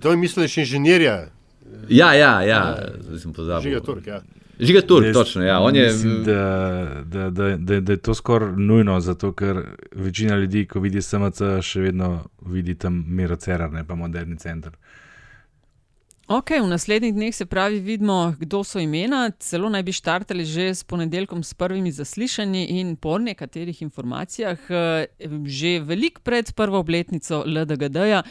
[0.00, 1.28] To je misliš inženirja.
[1.88, 3.70] Ja, ja, ja, zdaj sem pozabil.
[3.70, 4.20] Žiga Turk, ja.
[4.60, 5.42] Žiga Turk, točno.
[5.42, 5.60] Ja.
[5.60, 10.36] On mislim, je, da, da, da, da, da je to skoraj nujno, zato ker večina
[10.36, 14.72] ljudi, ko vidi SMC, še vedno vidi tam Miro Cerar, ne pa moderni center.
[16.28, 19.30] Ok, v naslednjih dneh se pravi, vidimo, kdo so imena.
[19.40, 25.06] Celo naj bi štartali že s ponedeljkom s prvimi zaslišanji in po nekaterih informacijah, eh,
[25.46, 28.22] že veliko pred prvo obletnico LDGD-ja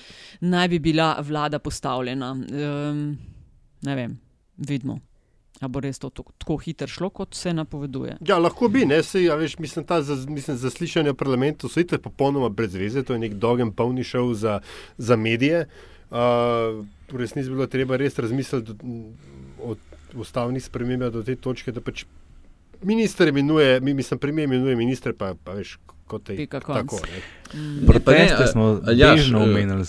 [0.42, 2.32] naj bi bila vlada postavljena.
[2.32, 3.18] Um,
[3.82, 4.20] ne vem,
[4.58, 5.07] vidimo.
[5.62, 8.18] A bo res to tako hitro šlo, kot se napoveduje?
[8.28, 9.98] Ja, lahko bi, ne, se, ja, veš, mislim, ta
[10.30, 14.36] mislim, zaslišanje v parlamentu so itek popolnoma brez veze, to je nek dolgen polni šov
[14.38, 14.60] za,
[14.98, 15.66] za medije.
[16.08, 18.76] Uh, v resnici bilo treba res razmisliti
[19.60, 19.76] o
[20.16, 22.06] ustavnih spremembah do te točke, da pač
[22.86, 25.78] minister imenuje, mi, mislim, premijer imenuje ministre, pa, pa veš.
[26.08, 27.00] Tako,
[27.54, 27.88] mm.
[27.88, 29.84] Proteste smo že omenili.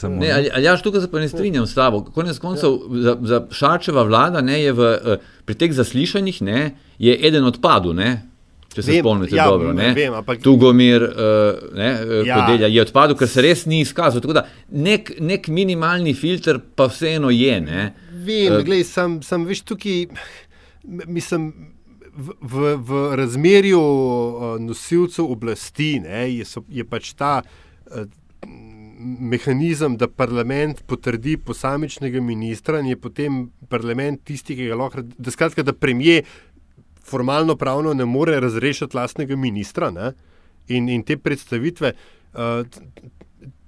[0.55, 2.05] Ali jaš tukaj se pa ne strinjam s tabo?
[2.05, 3.03] Konec koncev, ja.
[3.03, 7.95] za, za Šarčeva vlada ne, je v, eh, pri teh zaslišanjih ne, je eden odpadel.
[7.95, 8.11] Ne,
[8.75, 9.73] če se vem, spomnite ja, dobro.
[9.73, 9.93] Ne?
[9.97, 10.43] Vem, ampak...
[10.43, 11.89] Tugomir uh, ne,
[12.27, 12.43] ja.
[12.43, 14.23] Kodelja je odpadel, ker se res ni izkazal.
[14.25, 17.57] Tako da nek, nek minimalni filter pa vseeno je.
[17.64, 17.89] Ne?
[18.12, 20.07] Vem, uh, gledaj, sem, sem veš tukaj,
[21.07, 21.51] mislim.
[22.19, 28.09] V, v, razmerju uh, nosilcev oblasti ne, je, so, je pač ta uh,
[28.99, 33.37] mehanizem, da parlament potrdi posamičnega ministra in je potem
[33.71, 35.05] parlament tisti, ki ga lahko.
[35.14, 36.25] Da, skratka, da premije
[37.09, 40.12] formalno pravno ne more razrešiti lastnega ministra ne?
[40.69, 41.95] in, in te predstavitve.
[42.35, 42.66] Uh,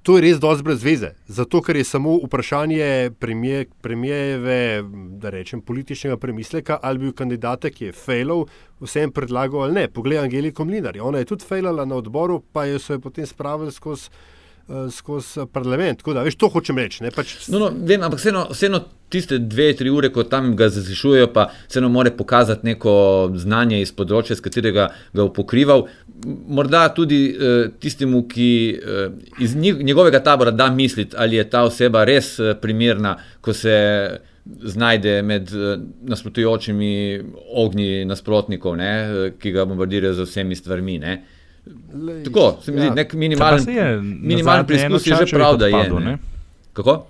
[0.03, 4.83] To je res dosti brez veze, zato ker je samo vprašanje premije, premijeve,
[5.21, 8.47] da rečem, političnega premisleka, ali bi bil kandidat, ki je fejlal,
[8.81, 9.89] vsem predlagal ali ne.
[9.93, 13.73] Poglej, Angelika Mlinar, ona je tudi fejlala na odboru, pa jo so jo potem spravili
[13.73, 14.09] skozi
[14.91, 15.99] skozi parlament.
[15.99, 17.05] Tako da, veš, to hočem reči.
[17.15, 17.37] Pač...
[17.49, 21.49] No, no, vem, ampak vseeno, vseeno tiste dve, tri ure, ko tam ga zaslišujejo, pa
[21.69, 22.93] vseeno more pokazati neko
[23.43, 25.87] znanje iz področja, s katerega ga je pokrival.
[26.53, 29.05] Morda tudi uh, tistemu, ki uh,
[29.43, 33.75] iz njegovega tabora da misliti, ali je ta oseba res uh, primerna, ko se
[34.47, 35.75] znajde med uh,
[36.11, 36.95] nasprotujočimi
[37.65, 38.95] ognji nasprotnikov, ne,
[39.43, 40.99] ki ga bombardirajo z vsemi stvarmi.
[41.03, 41.19] Ne.
[41.95, 42.95] Lej, Tako se mi zdi, ja.
[42.95, 45.73] nek minimalen preizkus je že prav, da je.
[45.73, 46.01] Padu,
[46.73, 47.07] Kako?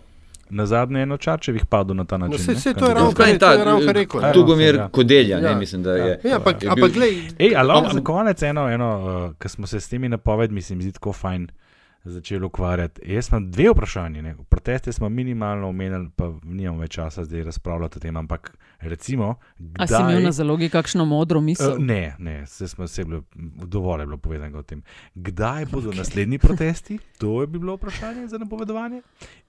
[0.51, 2.45] Na zadnje eno čačevih padlo na ta no, način.
[2.49, 4.21] No, se, se to je ravno kar, kar, rekel.
[4.33, 4.89] Tu gomir ja.
[4.89, 5.49] kodelja, ja.
[5.49, 6.21] ne mislim, da je.
[6.25, 7.23] Ja, ampak ja, glej.
[7.39, 10.83] Ej, ali za konec eno, eno uh, ker smo se s temi napovedmi, se mi
[10.83, 11.43] zdi tako fajn.
[11.43, 11.70] Uh,
[12.05, 13.13] začeli ukvarjati.
[13.13, 14.35] Jaz imam dve vprašanje.
[14.49, 18.17] Proteste smo minimalno omenili, pa nimamo več časa zdaj razpravljati o tem.
[18.17, 19.35] Ampak recimo.
[19.59, 19.85] Kdaj...
[19.85, 21.73] A si imel na zalogi kakšno modro misel?
[21.73, 23.23] Uh, ne, ne, se smo se bili,
[23.67, 24.83] dovolj je bilo povedano o tem.
[25.15, 26.99] Kdaj bodo naslednji protesti?
[27.19, 29.03] To je bilo vprašanje za napovedovanje.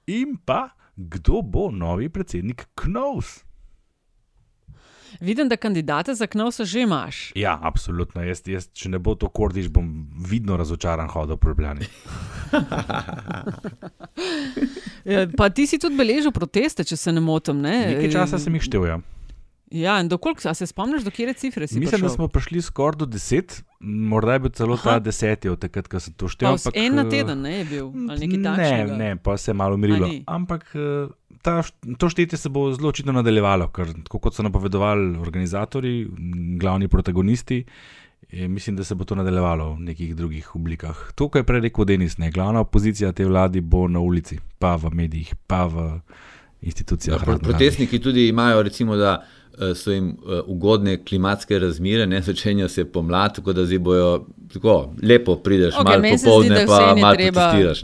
[0.07, 3.50] In pa, kdo bo novi predsednik Knovs?
[5.19, 7.31] Vidim, da kandidate za Knovsa že imaš.
[7.35, 8.23] Ja, absolutno.
[8.23, 11.85] Jaz, jaz, če ne bo to kordiš, bom vidno razočaran hodil po Ljubljani.
[15.11, 17.61] ja, pa ti si tudi beležil proteste, če se ne motim.
[17.61, 17.95] Ne?
[17.95, 18.87] Nekaj časa sem jih števil.
[18.87, 18.99] Ja.
[19.71, 21.79] Ja, in dokoliko se spomniš, do kje cifre si?
[21.79, 22.07] Mislim, prišel?
[22.07, 24.83] da smo prišli skoraj do deset, morda je bil celo Aha.
[24.83, 26.57] ta deseti od takrat, ko sem to števil.
[26.75, 28.97] En na teden ne, je bil, ali nekaj takega.
[28.97, 30.09] Ne, ne, pa se je malo umirilo.
[30.27, 31.07] Ampak eh,
[31.41, 31.63] ta,
[31.97, 36.07] to štetje se bo zelo očitno nadaljevalo, ker tako kot so napovedovali organizatori,
[36.59, 37.63] glavni protagonisti,
[38.31, 41.11] je, mislim, da se bo to nadaljevalo v nekih drugih oblikah.
[41.15, 44.75] To, kar je prej rekel Denis, ne, glavna opozicija te vladi bo na ulici, pa
[44.75, 45.89] v medijih, pa v
[46.61, 47.27] institucijah.
[47.27, 49.23] Ja, protestniki tudi imajo, recimo, da
[49.59, 54.25] eh, so jim eh, ugodne klimatske razmere, ne začenja se pomlad, tako da zdaj bojo
[54.53, 57.83] tako lepo prideš, okay, malo popoldne, pa malo protestiraš.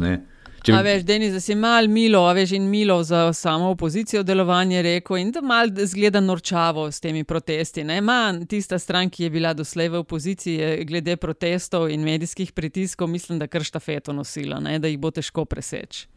[0.67, 0.73] Če...
[0.75, 4.81] A veš, Denis, da si mal milo, a veš, in milo za samo opozicijo delovanje
[4.83, 7.85] rekel in da mal zgleda norčavo s temi protesti.
[7.87, 13.39] Man, tista stran, ki je bila doslej v opoziciji glede protestov in medijskih pritiskov, mislim,
[13.39, 14.75] da kar štafeto nosila, ne?
[14.79, 16.07] da jih bo težko preseči.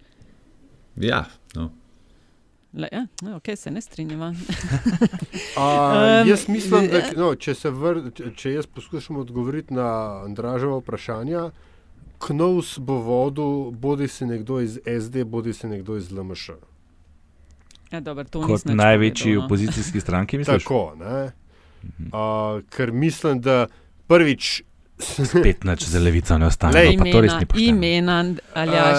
[0.98, 1.24] Ja,
[1.55, 1.70] no.
[2.74, 4.28] Le, ja, no, ok, se ne strinjava.
[4.34, 8.03] um, jaz mislim, da no, če, vr,
[8.34, 9.90] če jaz poskušam odgovoriti na
[10.26, 11.48] Andražovo vprašanje,
[12.20, 16.50] Knovs bo vodil, bodi si nekdo iz SD, bodi si nekdo iz LMŠ.
[17.90, 19.46] Ja, dober, Kot največji povedal, no.
[19.46, 20.58] opozicijski stranki, mislim.
[20.58, 21.32] Tako, ne.
[21.98, 23.66] Uh, ker mislim, da
[24.06, 24.62] prvič
[25.01, 26.74] Spet neč za levico ne ostane.
[26.74, 27.76] Lej, imena, to res ni pošteno.
[27.76, 28.16] Imena,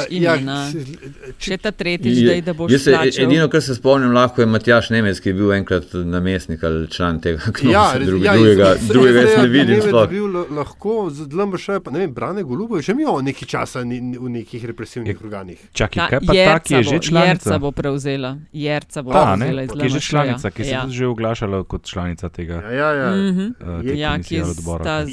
[0.10, 0.58] imena.
[0.66, 4.89] Ja, Še ta tretjič, je, da boš se, edino, kar se spomnim, lahko je Matjaš
[4.93, 8.70] Nemec, ki je bil enkrat namestnik ali član tega, kdo ja, se drugi, ja, drugega,
[8.76, 9.80] iz, drugega jaz ne vidim.
[9.80, 13.84] Nemec bil lahko z LMŠ, pa ne vem, Brane Golubo je že imel nekaj časa
[13.86, 15.60] v nekih represivnih je, organih.
[15.74, 17.32] Čakaj, kaj pa ta, ki je že članica?
[17.32, 18.36] Jerca bo prevzela.
[18.54, 19.82] Jerca bo ta, prevzela iz LMŠ.
[19.82, 22.62] Ki je že članica, ki se je že oglašala kot članica tega.
[22.62, 23.12] Ja, ja, ja.
[23.16, 23.47] Mhm.
[23.95, 25.06] Ja, ki je odbora.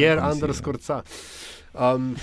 [0.00, 1.02] Jer underscore ca.
[1.74, 2.16] Um,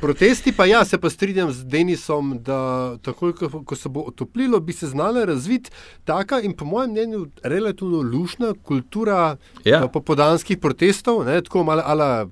[0.00, 4.60] protesti pa ja, se pa strinjam z Denisom, da takoj, ko, ko se bo otoplilo,
[4.60, 5.70] bi se znala razviti
[6.04, 9.88] taka in po mojem mnenju relativno lušna kultura Ja.
[9.88, 12.26] popodanskih protestov, ne, tako malo ala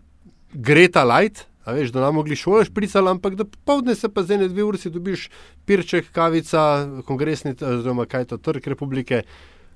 [0.53, 1.51] Greta Light.
[1.65, 4.65] A veš, da nam mogli šole špricati, ampak da popovdne se pa za ene dve
[4.65, 5.29] uri dobiš
[5.67, 9.23] pirček, kavica, kongresni, oziroma kaj je to, trg republike,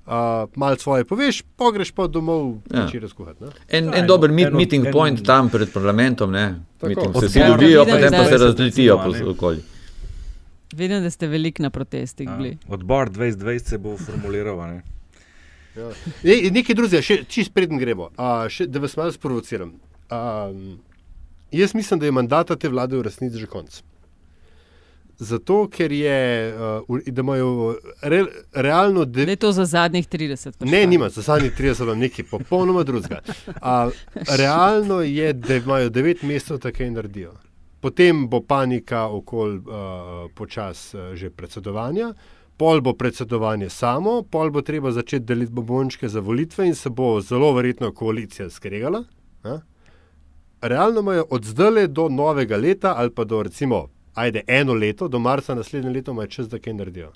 [0.07, 0.13] uh,
[0.55, 2.81] malo svoje poveš, pogreš pa domov, Ja.
[2.81, 3.43] večer razkuhati.
[3.43, 3.49] ne.
[3.69, 6.59] En, Ja, en dober meet, eno- meeting en- point tam pred parlamentom, ne?
[6.81, 9.63] Meeting, se vsi dobijo, Vidim, potem pa se razletijo po okoli.
[10.73, 12.57] Vidim, da ste veliko na protestih bili.
[12.67, 14.59] Odbor 2020 se bo formuliral.
[14.61, 14.81] a Ne?
[15.75, 15.89] Ja.
[16.23, 19.73] Ne, nekaj drugega, še čist preden gremo, a, še, da vas malo sprovociram.
[20.09, 20.51] A,
[21.51, 23.81] jaz mislim, da je mandata te vlade v resnici že konc.
[25.17, 26.53] Zato, ker je,
[26.87, 29.05] uh, da imajo re, realno.
[29.05, 30.71] De, Da je to za zadnjih 30 let.
[30.71, 33.19] Ne, nima, za zadnjih 30 let nekaj popolnoma drugega.
[34.37, 37.33] Realno je, da imajo 9 mesecev, da kaj naredijo.
[37.79, 39.63] Potem bo panika okoli uh,
[40.35, 42.13] počas uh, že predsedovanja,
[42.57, 47.21] pol bo predsedovanje samo, pol bo treba začeti deliti bombončke za volitve in se bo
[47.21, 49.03] zelo verjetno koalicija skregala.
[49.43, 49.59] A?
[50.61, 55.19] Realno imajo od zdaj do novega leta ali pa do recimo, ajde eno leto, do
[55.19, 57.11] marca naslednje leto, imajo čas, da kaj naredijo.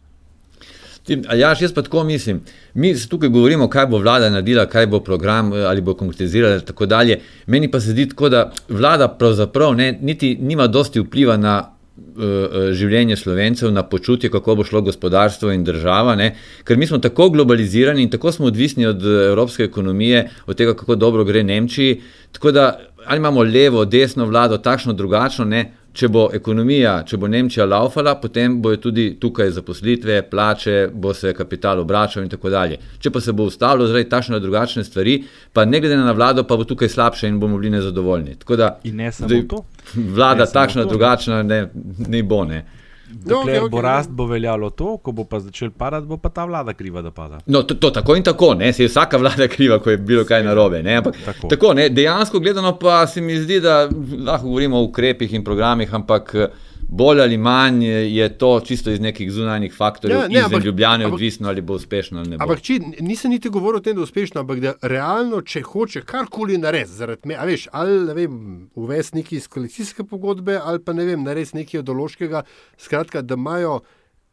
[1.09, 2.41] Ja, jaz pa tako mislim.
[2.73, 6.61] Mi tukaj govorimo, kaj bo vlada naredila, kaj bo program eh, ali bo konkretizirala in
[6.61, 7.19] tako dalje.
[7.47, 11.55] Meni pa se zdi tako, da vlada pravzaprav ne, niti nima dosti vpliva na
[11.97, 16.35] uh, uh, življenje slovencev, na počutje, kako bo šlo gospodarstvo in država, ne?
[16.63, 20.75] ker mi smo tako globalizirani in tako smo odvisni od eh, evropske ekonomije, od tega,
[20.75, 22.01] kako dobro gre Nemčiji.
[22.31, 25.71] Tako da ali imamo levo, desno vlado, takšno, drugačno, ne.
[25.93, 31.33] Če bo ekonomija, če bo Nemčija laufala, potem bojo tudi tukaj zaposlitve, plače, bo se
[31.33, 32.77] kapital obračal in tako dalje.
[33.01, 35.17] Če pa se bo ustavilo zaradi takšne ali drugačne stvari,
[35.53, 38.35] pa ne glede na vlado, pa bo tukaj slabše in bomo bili nezadovoljni.
[38.39, 39.63] Tako da In ne samo zdaj to.
[39.95, 40.89] Vlada Ne takšna, to.
[40.89, 41.63] drugačna ne,
[42.07, 42.43] ne bo.
[42.45, 42.65] Ne.
[43.09, 43.85] Dokler okej, bo okej.
[43.89, 47.11] rast, bo veljalo to, ko bo pa začel padati, bo pa ta vlada kriva, da
[47.11, 47.39] pada.
[47.45, 50.25] No, to, to tako in tako, ne, se je vsaka vlada kriva, ko je bilo
[50.25, 50.83] kaj narobe.
[50.83, 51.47] Ne, ampak, Tako.
[51.47, 53.89] tako, ne, dejansko gledano pa se mi zdi, da
[54.25, 56.47] lahko govorimo o ukrepih in programih, ampak eh,
[56.89, 61.13] bolj ali manj je to čisto iz nekih zunanjih faktorjev, Ja, ne, ampak- Ljubljane, ampak-
[61.13, 62.43] odvisno ali bo uspešno ali ne bo.
[62.43, 66.01] Ampak če, nisem niti govoril o tem, da je uspešno, ampak da realno, če hoče
[66.01, 68.33] karkoli narediti, zaradi me, veš, ali ne vem,
[68.75, 72.43] uvesti nekaj iz koalicijske pogodbe, ali pa ne vem, narediti nekaj ideološkega,
[72.77, 73.79] skratka, da imajo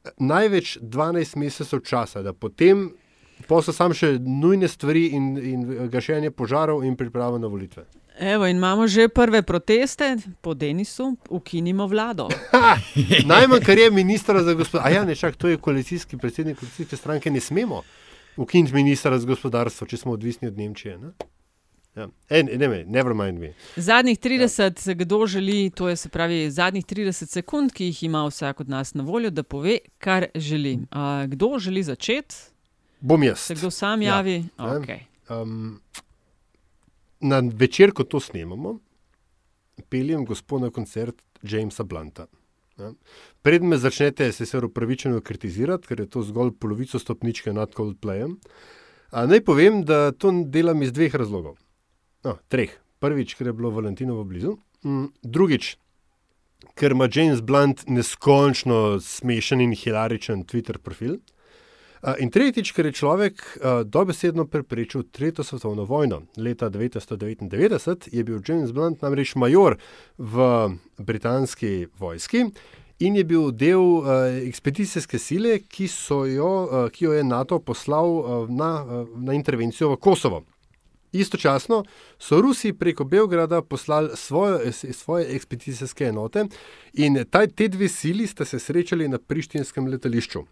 [0.05, 2.91] eh, največ 12 mesecev časa, da potem
[3.47, 7.85] posla sam še nujne stvari in, in gašenje požarov in pripravo na volitve.
[8.19, 12.29] Evo, imamo že prve proteste po Denisu, ukinimo vlado.
[13.27, 17.31] Najmanj, kar je ministra za gospodarstvo, ja, ne čak, to je koalicijski predsednik koalicijske stranke,
[17.31, 17.83] ne smemo
[18.37, 20.99] ukiniti ministra za gospodarstvo, če smo odvisni od Nemčije.
[20.99, 21.11] Ne?
[21.97, 22.09] Ja.
[22.29, 23.53] E, ne, ne, never mind me.
[23.77, 24.95] Zadnjih 30, ja.
[24.95, 28.95] kdo želi, to je se pravi zadnjih 30 sekund, ki jih ima vsak od nas
[28.95, 30.79] na voljo, da pove, kar želi.
[30.91, 32.35] A, kdo želi začeti?
[33.01, 33.39] Bom jaz.
[33.39, 34.17] Se kdo sam Ja.
[34.17, 34.45] javi?
[34.59, 34.65] Ja.
[34.65, 34.99] Okay.
[35.43, 35.81] Um,
[37.21, 38.79] na večer, ko to snemamo,
[39.89, 42.27] peljem gospod na koncert Jamesa Blunta.
[42.79, 42.93] Ja.
[43.43, 48.37] Preden me začnete se sicer upravičeno kritizirati, ker je to zgolj polovico stopničke nad Coldplayem,
[49.11, 51.57] a naj povem, da to delam iz dveh razlogov.
[52.25, 52.75] No, treh.
[53.01, 55.77] Prvič, ker je bilo Valentinovo blizu, mm, drugič,
[56.75, 61.19] ker ima James Blunt neskončno smešen in hilaričen Twitter profil.
[62.21, 63.43] In tretjič, ker je človek
[63.89, 66.23] dobesedno preprečil Tretjo svetovno vojno.
[66.37, 69.79] Leta 1999 je bil James Blunt namreč major
[70.19, 70.47] v
[70.99, 72.45] britanski vojski
[72.99, 74.09] in je bil del uh,
[74.49, 75.89] ekspedicijske sile, ki,
[76.33, 80.45] jo, uh, ki jo je NATO poslal uh, na, uh, na intervencijo v Kosovo.
[81.13, 81.85] Istočasno
[82.19, 86.45] so Rusi preko Beograda poslali svojo, svoje ekspedicijske enote
[86.93, 90.45] in taj, te dve sili sta se srečali na prištinskem letališču.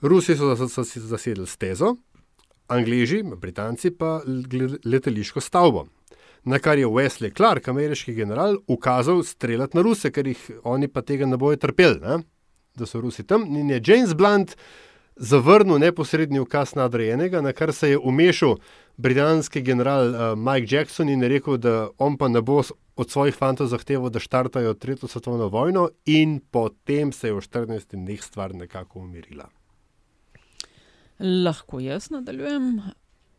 [0.00, 1.96] Rusi so zas- zas- zasedli stezo,
[2.68, 4.20] Angleži, Britanci pa
[4.84, 5.86] letališko stavbo.
[6.44, 11.02] Na kar je Wesley Clark, ameriški general, ukazal streljati na Ruse, ker jih oni pa
[11.02, 12.18] tega ne bojo trpeli, ne?
[12.76, 13.42] da so Rusi tam.
[13.56, 14.56] In je James Blunt
[15.16, 18.56] zavrnil neposredni ukaz nadrejenega, na kar se je umešal
[18.96, 22.62] britanski general uh, Mike Jackson in rekel, da on pa ne bo
[22.96, 27.96] od svojih fantov zahteval, da štartajo tretjo svetovno vojno, in potem se je v 14
[27.96, 29.48] dneh stvar nekako umirila.
[31.20, 32.80] Lahko jaz nadaljujem.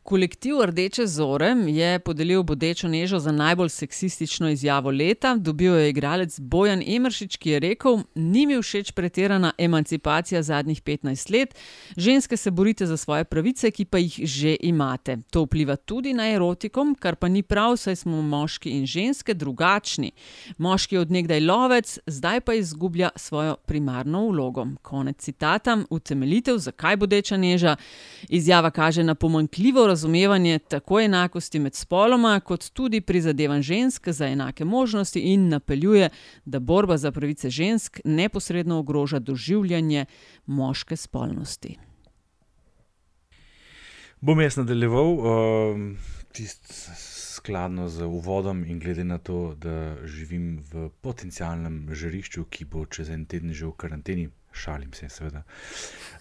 [0.09, 5.35] Kolektiv Rdeče zore je podelil bodečo nežo za najbolj seksistično izjavo leta.
[5.35, 11.31] Dobil je igralec Bojan Emeršič, ki je rekel: Ni mi všeč pretirana emancipacija zadnjih 15
[11.31, 11.55] let.
[11.97, 15.17] Ženske se borite za svoje pravice, ki pa jih že imate.
[15.29, 20.11] To vpliva tudi na erotikom, kar pa ni prav, saj smo moški in ženske drugačni.
[20.57, 24.65] Moški je odnegdaj lovec, zdaj pa izgublja svojo primarno vlogo.
[24.81, 27.75] Konec citata, utemeljitev, zakaj bodeča neža.
[28.29, 29.98] Izjava kaže na pomankljivo razumevanje
[30.69, 36.09] tako enakosti med spoloma, kot tudi prizadevanj žensk za enake možnosti, in napeljuje,
[36.45, 40.05] da borba za pravice žensk neposredno ogroža doživljanje
[40.45, 41.77] moške spolnosti.
[44.21, 45.77] Bom jaz nadaljeval, uh,
[46.31, 46.73] čist
[47.39, 53.09] skladno z uvodom, in glede na to, da živim v potencialnem žarišču, ki bo čez
[53.09, 55.43] en teden že v karanteni, šalim se, seveda.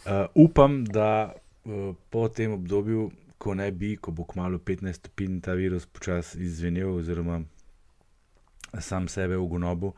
[0.06, 5.40] Uh, upam, da uh, po tem obdobju, ko naj bi, ko bo kmalo 15 stopinj
[5.40, 7.40] ta virus počasi izvenel, oziroma
[8.80, 9.94] sam sebe v gonobu,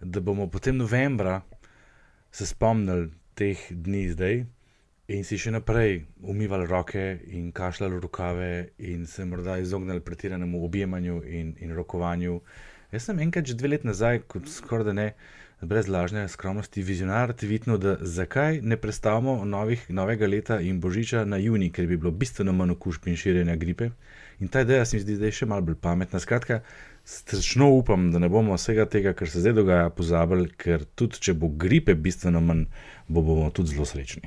[0.00, 1.40] da bomo potem novembra
[2.32, 4.44] se spomnili teh dni zdaj.
[5.12, 7.02] In si še naprej umivali roke
[7.34, 12.38] in kašljali rokave, in se morda izognili pretiranemu objemanju in, in rokovanju.
[12.92, 15.08] Jaz sem enkrat, že dve leti nazaj, kot skoraj da ne,
[15.62, 21.24] brez lažne skromnosti, vizionar, ti vidno, da zakaj ne predstavimo novih, novega leta in božiča
[21.24, 23.90] na juni, ker bi bilo bistveno manj okužb in širjenja gripe.
[24.40, 26.18] In ta ideja se mi zdi, da je še malo bolj pametna.
[26.20, 26.60] Skratka,
[27.04, 31.36] strašno upam, da ne bomo vsega tega, kar se zdaj dogaja, pozabili, ker tudi če
[31.38, 32.66] bo gripe bistveno manj,
[33.06, 34.26] bo bomo tudi zelo srečni.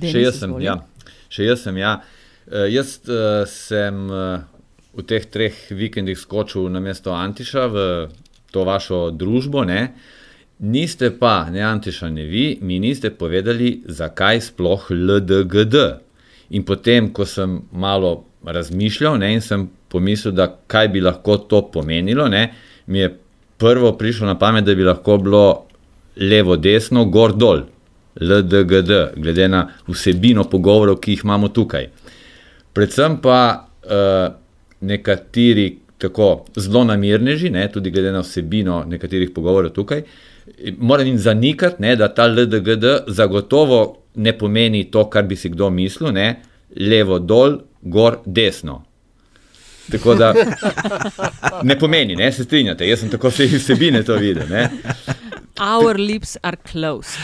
[0.00, 0.78] Še jaz sem, ja.
[1.28, 1.98] Še jaz sem, ja.
[2.48, 4.40] Uh, jaz uh, sem uh,
[4.96, 7.84] v teh treh vikendih skočil na mesto Antiša v
[8.52, 9.64] to vašo družbo.
[9.64, 9.92] Ne?
[10.62, 15.78] Niste pa, ne Antiša, ne vi, mi niste povedali, zakaj sploh LDGD.
[16.54, 18.12] In potem, ko sem malo
[18.44, 22.44] razmišljal ne, in sem pomislil, da kaj bi lahko to pomenilo, ne,
[22.86, 23.10] mi je
[23.58, 25.44] prvo prišlo na pamet, da bi lahko bilo
[26.16, 27.66] levo, desno, gor, dol.
[28.20, 31.86] LDGD, glede na vsebino pogovorov, ki jih imamo tukaj.
[32.76, 34.34] Predvsem pa uh,
[34.84, 40.02] nekateri tako zelo namirneži, ne, tudi glede na vsebino nekaterih pogovorov tukaj,
[40.78, 43.82] moram jim zanikati, ne, da ta LDGD zagotovo
[44.14, 46.42] ne pomeni to, kar bi si kdo mislil, ne,
[46.76, 48.82] levo, dol, gor, desno.
[49.90, 50.34] Tako da
[51.68, 54.48] ne pomeni, ne, se strinjate, jaz sem tako vse vsebine to videl.
[54.50, 54.68] Ne.
[55.60, 57.18] Our lips are closed.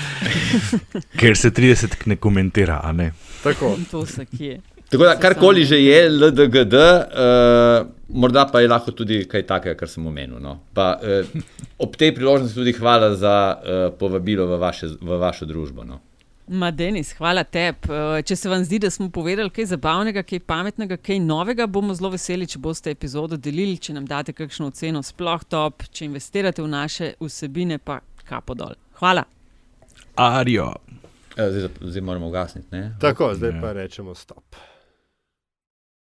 [1.19, 3.13] Ker se 30 ne komentira, a ne.
[3.43, 3.77] Tako.
[3.91, 4.61] To se kje.
[4.89, 9.89] Tako da, karkoli že je, LDGD, uh, morda pa je lahko tudi kaj takega, kar
[9.89, 10.41] sem omenil.
[10.41, 10.59] No.
[10.75, 11.41] Pa, uh,
[11.79, 15.85] ob tej priložnosti tudi hvala za uh, povabilo v, vaše, v vašo družbo.
[15.85, 16.01] No.
[16.49, 17.93] Ma, Denis, hvala tebi.
[18.25, 22.15] Če se vam zdi, da smo povedali kaj zabavnega, kaj pametnega, kaj novega, bomo zelo
[22.15, 26.71] veseli, če boste epizodo delili, če nam date kakšno oceno, sploh top, če investirate v
[26.73, 28.73] naše vsebine, pa kapo dol.
[29.03, 29.27] Hvala.
[30.17, 30.73] Arijo.
[31.37, 32.87] Zdaj, zdaj moramo ugasniti.
[33.01, 34.57] Tako, zdaj pa rečemo stop.